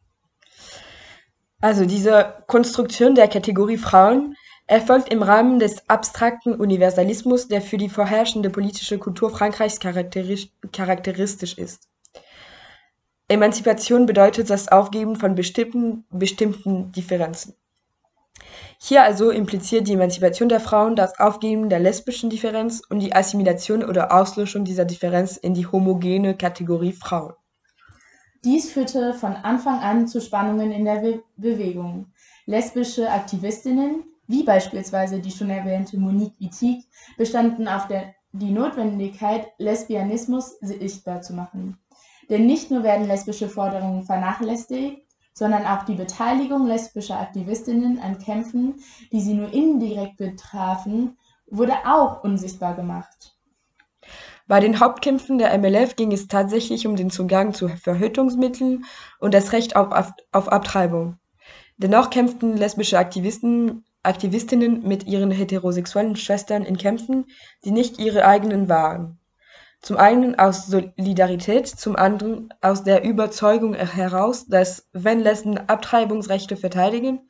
Also 1.61 1.85
diese 1.85 2.43
Konstruktion 2.47 3.15
der 3.15 3.27
Kategorie 3.27 3.77
Frauen 3.77 4.35
Er 4.71 4.81
folgt 4.81 5.11
im 5.11 5.23
Rahmen 5.23 5.57
des 5.57 5.89
abstrakten 5.89 6.53
Universalismus, 6.53 7.47
der 7.47 7.59
für 7.59 7.77
die 7.77 7.89
vorherrschende 7.89 8.51
politische 8.51 8.99
Kultur 8.99 9.31
Frankreichs 9.31 9.79
charakteristisch 9.79 11.57
ist. 11.57 11.89
Emanzipation 13.27 14.05
bedeutet 14.05 14.49
das 14.51 14.67
Aufgeben 14.67 15.15
von 15.15 15.33
bestimmten, 15.33 16.05
bestimmten 16.11 16.91
Differenzen. 16.91 17.55
Hier 18.79 19.01
also 19.01 19.31
impliziert 19.31 19.87
die 19.87 19.93
Emanzipation 19.93 20.49
der 20.49 20.59
Frauen 20.59 20.95
das 20.95 21.19
Aufgeben 21.19 21.69
der 21.69 21.79
lesbischen 21.79 22.29
Differenz 22.29 22.83
und 22.89 22.99
die 22.99 23.13
Assimilation 23.13 23.83
oder 23.83 24.13
Auslöschung 24.13 24.65
dieser 24.65 24.85
Differenz 24.85 25.35
in 25.35 25.55
die 25.55 25.65
homogene 25.65 26.37
Kategorie 26.37 26.93
Frauen. 26.93 27.33
Dies 28.45 28.71
führte 28.71 29.13
von 29.13 29.33
Anfang 29.35 29.79
an 29.79 30.07
zu 30.07 30.21
Spannungen 30.21 30.71
in 30.71 30.85
der 30.85 31.01
Be 31.01 31.23
Bewegung. 31.35 32.07
Lesbische 32.45 33.11
Aktivistinnen, 33.11 34.05
wie 34.27 34.43
beispielsweise 34.43 35.19
die 35.19 35.31
schon 35.31 35.49
erwähnte 35.49 35.99
Monique 35.99 36.39
Wittig, 36.39 36.87
bestanden 37.17 37.67
auf 37.67 37.87
der, 37.87 38.15
die 38.31 38.51
Notwendigkeit, 38.51 39.47
Lesbianismus 39.57 40.57
sichtbar 40.61 41.21
zu 41.21 41.33
machen. 41.33 41.77
Denn 42.29 42.45
nicht 42.45 42.71
nur 42.71 42.83
werden 42.83 43.07
lesbische 43.07 43.49
Forderungen 43.49 44.03
vernachlässigt, 44.03 45.01
sondern 45.33 45.65
auch 45.65 45.83
die 45.83 45.95
Beteiligung 45.95 46.65
lesbischer 46.65 47.19
Aktivistinnen 47.19 47.99
an 47.99 48.19
Kämpfen, 48.19 48.75
die 49.11 49.19
sie 49.19 49.33
nur 49.33 49.51
indirekt 49.51 50.15
betrafen, 50.15 51.17
wurde 51.47 51.73
auch 51.85 52.23
unsichtbar 52.23 52.75
gemacht. 52.75 53.35
Bei 54.49 54.59
den 54.59 54.79
Hauptkämpfen 54.79 55.37
der 55.37 55.55
MLF 55.55 55.95
ging 55.95 56.11
es 56.11 56.27
tatsächlich 56.27 56.87
um 56.87 56.95
den 56.95 57.11
Zugang 57.11 57.53
zu 57.53 57.67
Verhütungsmitteln 57.67 58.83
und 59.19 59.35
das 59.35 59.53
Recht 59.53 59.75
auf, 59.75 60.11
auf 60.31 60.51
Abtreibung. 60.51 61.17
Dennoch 61.77 62.09
kämpften 62.09 62.57
lesbische 62.57 62.97
Aktivisten, 62.97 63.85
Aktivistinnen 64.01 64.81
mit 64.87 65.05
ihren 65.05 65.29
heterosexuellen 65.29 66.15
Schwestern 66.15 66.63
in 66.63 66.79
Kämpfen, 66.79 67.25
die 67.63 67.69
nicht 67.69 67.99
ihre 67.99 68.25
eigenen 68.25 68.67
waren. 68.69 69.19
Zum 69.83 69.97
einen 69.97 70.39
aus 70.39 70.65
Solidarität, 70.65 71.67
zum 71.67 71.95
anderen 71.95 72.51
aus 72.59 72.83
der 72.83 73.03
Überzeugung 73.03 73.75
heraus, 73.75 74.47
dass, 74.47 74.89
wenn 74.93 75.19
Lesben 75.19 75.59
Abtreibungsrechte 75.59 76.57
verteidigen, 76.57 77.28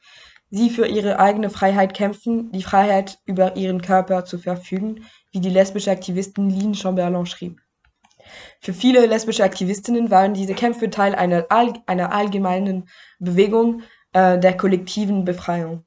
sie 0.49 0.69
für 0.69 0.87
ihre 0.87 1.19
eigene 1.19 1.49
Freiheit 1.49 1.93
kämpfen, 1.93 2.51
die 2.51 2.63
Freiheit, 2.63 3.19
über 3.25 3.55
ihren 3.55 3.81
Körper 3.81 4.25
zu 4.25 4.37
verfügen, 4.37 5.05
wie 5.31 5.39
die 5.39 5.49
lesbische 5.49 5.91
Aktivistin 5.91 6.49
Lynn 6.49 6.75
Chamberlain 6.75 7.25
schrieb. 7.25 7.61
Für 8.59 8.73
viele 8.73 9.05
lesbische 9.05 9.43
Aktivistinnen 9.43 10.11
waren 10.11 10.33
diese 10.33 10.53
Kämpfe 10.53 10.89
Teil 10.89 11.15
einer, 11.15 11.47
einer 11.85 12.11
allgemeinen 12.11 12.89
Bewegung 13.19 13.81
äh, 14.13 14.37
der 14.37 14.57
kollektiven 14.57 15.25
Befreiung. 15.25 15.83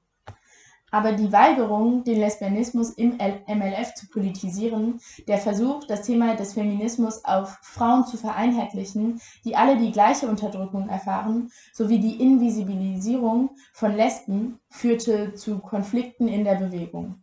Aber 0.92 1.12
die 1.12 1.33
Weigerung, 1.33 2.05
den 2.05 2.20
Lesbianismus 2.20 2.90
im 2.90 3.16
MLF 3.16 3.94
zu 3.94 4.09
politisieren, 4.09 5.00
der 5.26 5.38
Versuch, 5.38 5.85
das 5.85 6.02
Thema 6.02 6.37
des 6.37 6.52
Feminismus 6.52 7.24
auf 7.24 7.59
Frauen 7.62 8.05
zu 8.05 8.18
vereinheitlichen, 8.18 9.18
die 9.42 9.57
alle 9.57 9.78
die 9.78 9.90
gleiche 9.90 10.26
Unterdrückung 10.26 10.90
erfahren, 10.90 11.50
sowie 11.72 11.98
die 11.98 12.20
Invisibilisierung 12.20 13.50
von 13.72 13.96
Lesben 13.96 14.59
führte 14.68 15.33
zu 15.33 15.61
Konflikten 15.61 16.28
in 16.28 16.44
der 16.44 16.57
Bewegung. 16.57 17.22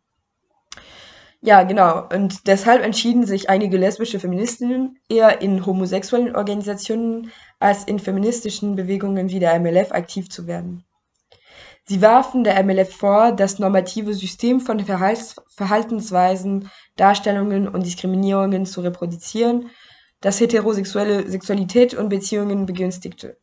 Ja, 1.42 1.62
genau. 1.62 2.08
Und 2.12 2.48
deshalb 2.48 2.84
entschieden 2.84 3.26
sich 3.28 3.52
einige 3.52 3.78
lesbische 3.78 4.20
Feministinnen 4.20 4.98
eher 5.08 5.42
in 5.42 5.66
homosexuellen 5.66 6.36
Organisationen 6.36 7.32
als 7.60 7.84
in 7.84 8.00
feministischen 8.00 8.76
Bewegungen 8.76 9.30
wie 9.30 9.40
der 9.40 9.58
MLF 9.60 9.92
aktiv 9.92 10.30
zu 10.30 10.48
werden. 10.48 10.84
Sie 11.90 12.04
warfen 12.04 12.44
der 12.44 12.64
MLF 12.64 12.96
vor, 12.96 13.32
das 13.32 13.58
normative 13.58 14.14
System 14.14 14.60
von 14.60 14.80
Verhaltensweisen, 14.80 16.70
Darstellungen 16.98 17.68
und 17.68 17.84
Diskriminierungen 17.84 18.68
zu 18.68 18.82
reproduzieren, 18.82 19.72
das 20.22 20.40
heterosexuelle 20.40 21.28
Sexualität 21.28 21.96
und 21.96 22.10
Beziehungen 22.10 22.68
begünstigte. 22.68 23.40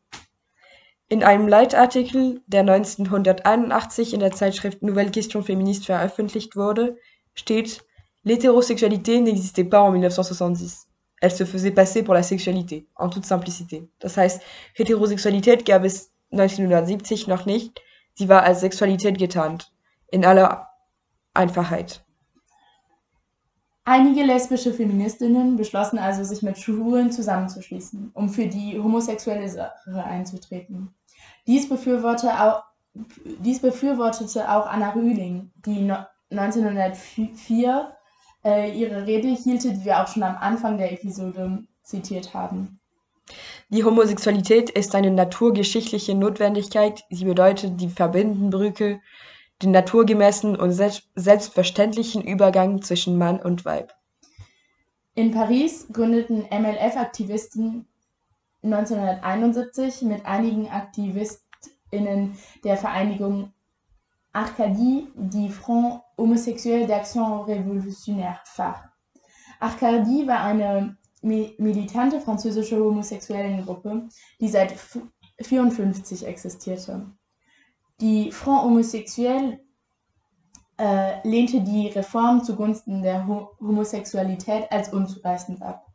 In 1.09 1.25
einem 1.25 1.49
Leitartikel, 1.49 2.41
der 2.47 2.61
1981 2.61 4.15
in 4.15 4.21
der 4.21 4.31
Zeitschrift 4.31 4.81
Nouvelle 4.81 5.11
Question 5.11 5.43
Féministe 5.43 5.87
veröffentlicht 5.87 6.55
wurde, 6.55 6.99
steht 7.35 7.83
L'hétérosexualité 8.25 9.21
n'existait 9.21 9.69
pas 9.69 9.81
en 9.81 9.91
1970. 9.91 10.87
Elle 11.21 11.33
se 11.33 11.45
faisait 11.45 11.73
passer 11.73 12.05
pour 12.05 12.15
la 12.15 12.23
sexualité, 12.23 12.87
en 12.95 13.11
toute 13.11 13.27
simplicité. 13.27 13.89
Das 13.99 14.17
heißt, 14.17 14.41
Heterosexualität 14.75 15.67
gab 15.67 15.85
es 15.85 16.13
1970 16.31 17.27
noch 17.27 17.45
nicht, 17.45 17.81
Sie 18.19 18.31
war 18.31 18.45
als 18.45 18.61
Sexualität 18.61 19.19
getarnt, 19.19 19.71
in 20.11 20.25
aller 20.25 20.71
Einfachheit. 21.35 22.03
Einige 23.85 24.25
lesbische 24.25 24.73
Feministinnen 24.73 25.57
beschlossen 25.57 25.99
also, 25.99 26.25
sich 26.25 26.43
mit 26.43 26.59
Schwulen 26.59 27.13
zusammenzuschließen, 27.13 28.11
um 28.15 28.31
für 28.31 28.47
die 28.47 28.81
homosexuelle 28.81 29.49
Sache 29.49 30.03
einzutreten. 30.03 30.95
Dies, 31.47 31.69
befürworte 31.69 32.31
auch, 32.41 32.65
dies 32.95 33.61
befürwortete 33.61 34.51
auch 34.51 34.67
Anna 34.67 34.91
Rühling, 34.91 35.53
die 35.67 35.93
1904 36.31 37.93
äh, 38.45 38.73
ihre 38.73 39.07
Rede 39.07 39.29
hielt, 39.29 39.63
die 39.63 39.85
wir 39.85 40.03
auch 40.03 40.09
schon 40.09 40.23
am 40.23 40.37
Anfang 40.37 40.79
der 40.79 40.91
Episode 40.91 41.65
zitiert 41.83 42.33
haben. 42.33 42.81
Die 43.69 43.85
Homosexualität 43.85 44.71
ist 44.71 44.95
eine 44.95 45.11
naturgeschichtliche 45.11 46.15
Notwendigkeit, 46.15 47.05
sie 47.11 47.25
bedeutet 47.25 47.81
die 47.81 47.89
Verbindenbrücke, 47.89 49.01
den 49.63 49.71
naturgemäßen 49.71 50.57
und 50.57 50.73
selbstverständlichen 50.73 52.23
Übergang 52.23 52.83
zwischen 52.83 53.19
Mann 53.19 53.41
und 53.41 53.65
Weib. 53.65 53.95
In 55.15 55.33
Paris 55.33 55.87
gründeten 55.93 56.45
MLF-Aktivisten 56.51 57.87
1971 58.63 60.03
mit 60.03 60.27
einigen 60.27 60.69
AktivistInnen 60.69 62.37
der 62.65 62.77
Vereinigung 62.77 63.53
Arcadie 64.33 65.09
die 65.15 65.49
Front 65.49 66.03
Homosexuel 66.19 66.85
d'Action 66.85 67.47
Révolutionnaire 67.47 68.41
phare. 68.45 68.91
Arcadie 69.61 70.27
war 70.27 70.43
eine 70.43 70.99
militante 71.27 72.21
französische 72.21 72.79
Homosexuellengruppe, 72.79 74.09
die 74.41 74.49
seit 74.49 74.73
1954 75.39 76.27
existierte. 76.27 77.13
Die 78.01 78.33
Front 78.33 78.63
Homosexuel 78.63 79.61
äh, 80.79 81.27
lehnte 81.27 81.63
die 81.63 81.89
Reform 81.89 82.45
zugunsten 82.45 83.03
der 83.03 83.27
Ho 83.27 83.51
Homosexualität 83.61 84.71
als 84.71 84.93
unzureichend 84.93 85.63
ab. 85.63 85.87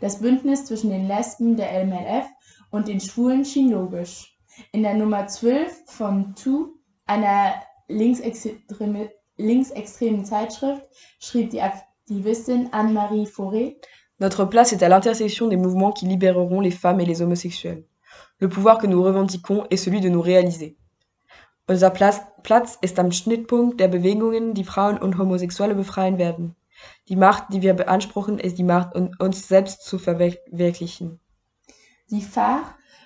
Das 0.00 0.20
Bündnis 0.20 0.66
zwischen 0.66 0.90
den 0.90 1.08
Lesben 1.08 1.56
der 1.56 1.84
MLF 1.84 2.26
und 2.70 2.88
den 2.88 3.00
Schwulen 3.00 3.44
schien 3.44 3.70
logisch. 3.70 4.36
In 4.72 4.82
der 4.82 4.94
Nummer 4.94 5.26
12 5.26 5.84
von 5.86 6.34
Tu, 6.34 6.74
einer 7.06 7.54
linksextremen 7.88 10.24
Zeitschrift, 10.24 10.86
schrieb 11.20 11.50
die 11.50 11.62
Aktivistin 11.62 12.68
Anne-Marie 12.72 13.26
Fauré, 13.26 13.76
Notre 14.20 14.44
place 14.44 14.72
est 14.72 14.82
à 14.82 14.88
l'intersection 14.88 15.48
des 15.48 15.56
mouvements 15.56 15.92
qui 15.92 16.06
libéreront 16.06 16.60
les 16.60 16.70
femmes 16.70 17.00
et 17.00 17.04
les 17.04 17.20
homosexuels. 17.20 17.84
Le 18.38 18.48
pouvoir 18.48 18.78
que 18.78 18.86
nous 18.86 19.02
revendiquons 19.02 19.66
est 19.70 19.76
celui 19.76 20.00
de 20.00 20.08
nous 20.08 20.20
réaliser. 20.20 20.76
Unser 21.66 21.90
Platz 21.90 22.78
ist 22.82 22.98
am 22.98 23.10
Schnittpunkt 23.10 23.80
der 23.80 23.88
Bewegungen, 23.88 24.54
die 24.54 24.64
Frauen 24.64 24.98
und 24.98 25.18
Homosexuelle 25.18 25.74
befreien 25.74 26.18
werden. 26.18 26.54
Die 27.08 27.16
Macht, 27.16 27.52
die 27.52 27.62
wir 27.62 27.74
beanspruchen, 27.74 28.38
ist 28.38 28.58
die 28.58 28.64
Macht, 28.64 28.94
uns 28.94 29.48
selbst 29.48 29.82
zu 29.84 29.98
verwirklichen. 29.98 31.20
Die 32.10 32.20
Phare 32.20 32.62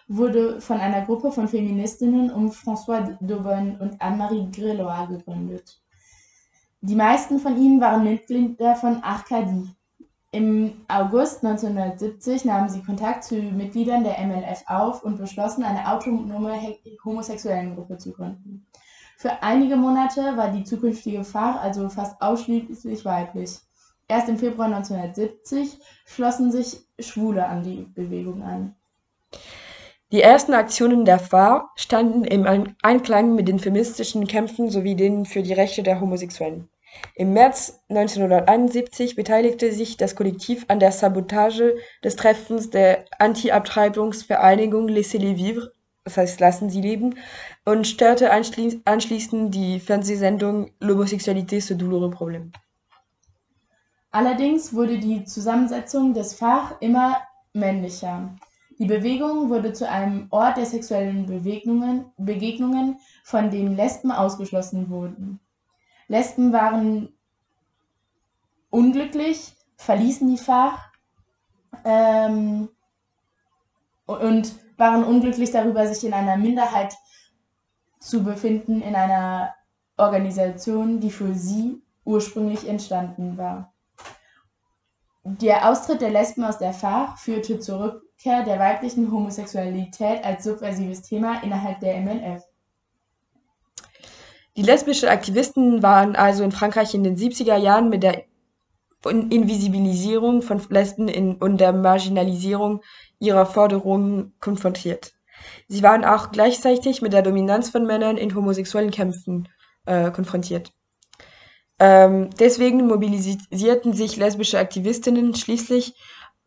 wurde 0.09 0.61
von 0.61 0.81
einer 0.81 1.03
Gruppe 1.03 1.31
von 1.31 1.49
Feministinnen 1.49 2.33
um 2.33 2.51
François 2.51 3.17
Daubonne 3.21 3.79
und 3.81 4.01
Anne-Marie 4.01 4.49
Grélois 4.51 5.07
gegründet. 5.07 5.81
Die 6.81 6.97
meisten 6.97 7.39
von 7.39 7.57
ihnen 7.57 7.81
waren 7.81 8.05
Mitglieder 8.05 8.75
von 8.75 9.03
Arcadie, 9.03 9.71
im 10.31 10.83
August 10.89 11.45
1970 11.45 12.45
nahmen 12.45 12.69
sie 12.69 12.83
Kontakt 12.83 13.25
zu 13.25 13.37
Mitgliedern 13.37 14.05
der 14.05 14.19
MLF 14.27 14.63
auf 14.67 15.03
und 15.03 15.17
beschlossen, 15.17 15.65
eine 15.65 15.91
autonome 15.91 16.77
Homosexuellengruppe 17.05 17.97
zu 17.97 18.13
gründen. 18.13 18.67
Für 19.17 19.43
einige 19.43 19.77
Monate 19.77 20.37
war 20.37 20.51
die 20.51 20.65
zukünftige 20.65 21.25
Pfarr 21.25 21.61
also 21.61 21.89
fast 21.89 22.21
ausschließlich 22.21 23.05
weiblich. 23.05 23.59
Erst 24.07 24.29
im 24.29 24.39
Februar 24.39 24.67
1970 24.67 25.79
schlossen 26.05 26.53
sich 26.53 26.87
Schwule 26.99 27.47
an 27.47 27.63
die 27.63 27.87
Bewegung 27.95 28.43
an. 28.43 28.75
Die 30.13 30.23
ersten 30.23 30.55
Aktionen 30.55 31.05
der 31.05 31.19
Pfarr 31.19 31.71
standen 31.75 32.25
im 32.25 32.47
Einklang 32.83 33.35
mit 33.35 33.49
den 33.49 33.59
feministischen 33.59 34.27
Kämpfen 34.27 34.71
sowie 34.71 34.95
denen 34.95 35.27
für 35.27 35.43
die 35.43 35.53
Rechte 35.53 35.83
der 35.83 36.01
Homosexuellen. 36.01 36.69
Im 37.15 37.33
März 37.33 37.81
1971 37.89 39.17
beteiligte 39.17 39.73
sich 39.73 39.97
das 39.97 40.17
Kollektiv 40.17 40.65
an 40.69 40.81
der 40.81 40.93
Sabotage 40.93 41.77
des 42.05 42.17
Treffens 42.17 42.71
der 42.71 43.05
Anti-Abtreibungsvereinigung 43.19 44.89
Laissez-les 44.89 45.37
vivre 45.37 45.73
das 46.09 46.17
heißt 46.17 46.41
lassen 46.41 46.71
sie 46.71 46.81
leben, 46.81 47.17
und 47.67 47.87
störte 47.87 48.31
anschließ 48.33 48.79
anschließend 48.87 49.55
die 49.55 49.79
Fernsehsendung 49.79 50.71
L'homosexualité 50.81 51.61
ce 51.61 51.75
douloureux 51.75 52.11
problème. 52.11 52.51
Allerdings 54.11 54.73
wurde 54.73 54.99
die 54.99 55.25
Zusammensetzung 55.25 56.15
des 56.15 56.33
Fach 56.33 56.81
immer 56.81 57.19
männlicher. 57.53 58.31
Die 58.79 58.87
Bewegung 58.87 59.51
wurde 59.51 59.75
zu 59.75 59.87
einem 59.87 60.29
Ort 60.31 60.57
der 60.57 60.65
sexuellen 60.65 61.27
Begegnungen, 61.27 62.07
Begegnungen, 62.17 62.97
von 63.23 63.51
dem 63.51 63.77
Lesben 63.77 64.11
ausgeschlossen 64.11 64.89
wurden. 64.89 65.41
Lesben 66.09 66.53
waren 66.53 67.11
unglücklich, 68.71 69.55
verließen 69.77 70.29
die 70.29 70.39
Fach 70.43 70.91
ähm, 71.85 72.69
und 74.07 74.55
waren 74.79 75.05
unglücklich 75.05 75.51
darüber, 75.51 75.87
sich 75.87 76.05
in 76.05 76.15
einer 76.15 76.37
Minderheit 76.37 76.95
zu 78.01 78.25
befinden, 78.25 78.81
in 78.81 78.95
einer 78.95 79.55
Organisation, 79.97 81.01
die 81.01 81.11
für 81.11 81.35
sie 81.35 81.83
ursprünglich 82.05 82.67
entstanden 82.67 83.37
war. 83.37 83.75
Der 85.25 85.69
Austritt 85.69 86.01
der 86.01 86.11
Lesben 86.11 86.43
aus 86.45 86.57
der 86.57 86.73
Fach 86.73 87.19
führte 87.19 87.59
zur 87.59 87.81
Rückkehr 87.81 88.45
der 88.45 88.59
weiblichen 88.59 89.13
Homosexualität 89.13 90.25
als 90.25 90.45
subversives 90.45 91.03
Thema 91.03 91.43
innerhalb 91.43 91.81
der 91.81 92.01
MNF. 92.01 92.43
Die 94.59 94.65
lesbischen 94.65 95.09
Aktivisten 95.09 95.85
waren 95.85 96.17
also 96.17 96.43
in 96.43 96.51
Frankreich 96.51 96.93
in 96.93 97.05
den 97.05 97.17
70er 97.17 97.57
Jahren 97.57 97.91
mit 97.91 98.03
der 98.03 98.25
Invisibilisierung 99.05 100.43
von 100.43 100.61
Lesben 100.69 101.37
und 101.37 101.59
der 101.59 101.73
Marginalisierung 101.73 102.83
ihrer 103.21 103.47
Forderungen 103.47 104.35
konfrontiert. 104.41 105.13
Sie 105.69 105.85
waren 105.85 106.05
auch 106.05 106.33
gleichzeitig 106.33 107.03
mit 107.03 107.13
der 107.13 107.23
Dominanz 107.23 107.71
von 107.71 107.87
Männern 107.87 108.17
in 108.17 108.35
homosexuellen 108.35 108.91
Kämpfen 108.91 109.49
äh, 109.87 110.11
konfrontiert. 110.11 110.73
Ähm, 111.79 112.31
deswegen 112.41 112.85
mobilisierten 112.89 113.93
sich 113.93 114.17
lesbische 114.17 114.59
Aktivistinnen 114.59 115.37
schließlich 115.37 115.95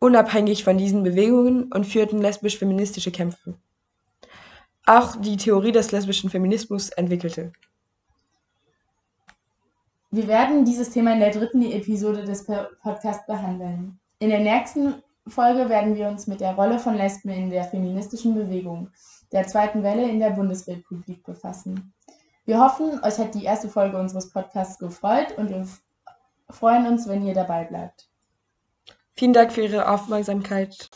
unabhängig 0.00 0.64
von 0.64 0.76
diesen 0.76 1.02
Bewegungen 1.02 1.72
und 1.72 1.86
führten 1.86 2.20
lesbisch-feministische 2.20 3.10
Kämpfe. 3.10 3.54
Auch 4.84 5.16
die 5.16 5.38
Theorie 5.38 5.72
des 5.72 5.92
lesbischen 5.92 6.28
Feminismus 6.28 6.90
entwickelte. 6.90 7.54
Wir 10.14 10.28
werden 10.28 10.66
dieses 10.66 10.90
Thema 10.90 11.14
in 11.14 11.20
der 11.20 11.30
dritten 11.30 11.62
Episode 11.62 12.22
des 12.22 12.44
Podcasts 12.44 13.24
behandeln. 13.26 13.98
In 14.18 14.28
der 14.28 14.40
nächsten 14.40 15.02
Folge 15.26 15.70
werden 15.70 15.96
wir 15.96 16.06
uns 16.06 16.26
mit 16.26 16.42
der 16.42 16.54
Rolle 16.54 16.78
von 16.78 16.96
Lesben 16.96 17.30
in 17.30 17.48
der 17.48 17.64
feministischen 17.64 18.34
Bewegung, 18.34 18.90
der 19.32 19.46
zweiten 19.46 19.82
Welle 19.82 20.06
in 20.06 20.18
der 20.18 20.28
Bundesrepublik 20.28 21.24
befassen. 21.24 21.94
Wir 22.44 22.60
hoffen, 22.60 23.02
euch 23.02 23.16
hat 23.16 23.34
die 23.34 23.44
erste 23.44 23.70
Folge 23.70 23.96
unseres 23.96 24.28
Podcasts 24.28 24.78
gefreut 24.78 25.38
und 25.38 25.48
wir 25.48 25.66
freuen 26.50 26.86
uns, 26.86 27.08
wenn 27.08 27.26
ihr 27.26 27.32
dabei 27.32 27.64
bleibt. 27.64 28.10
Vielen 29.14 29.32
Dank 29.32 29.50
für 29.50 29.62
Ihre 29.62 29.88
Aufmerksamkeit. 29.88 30.90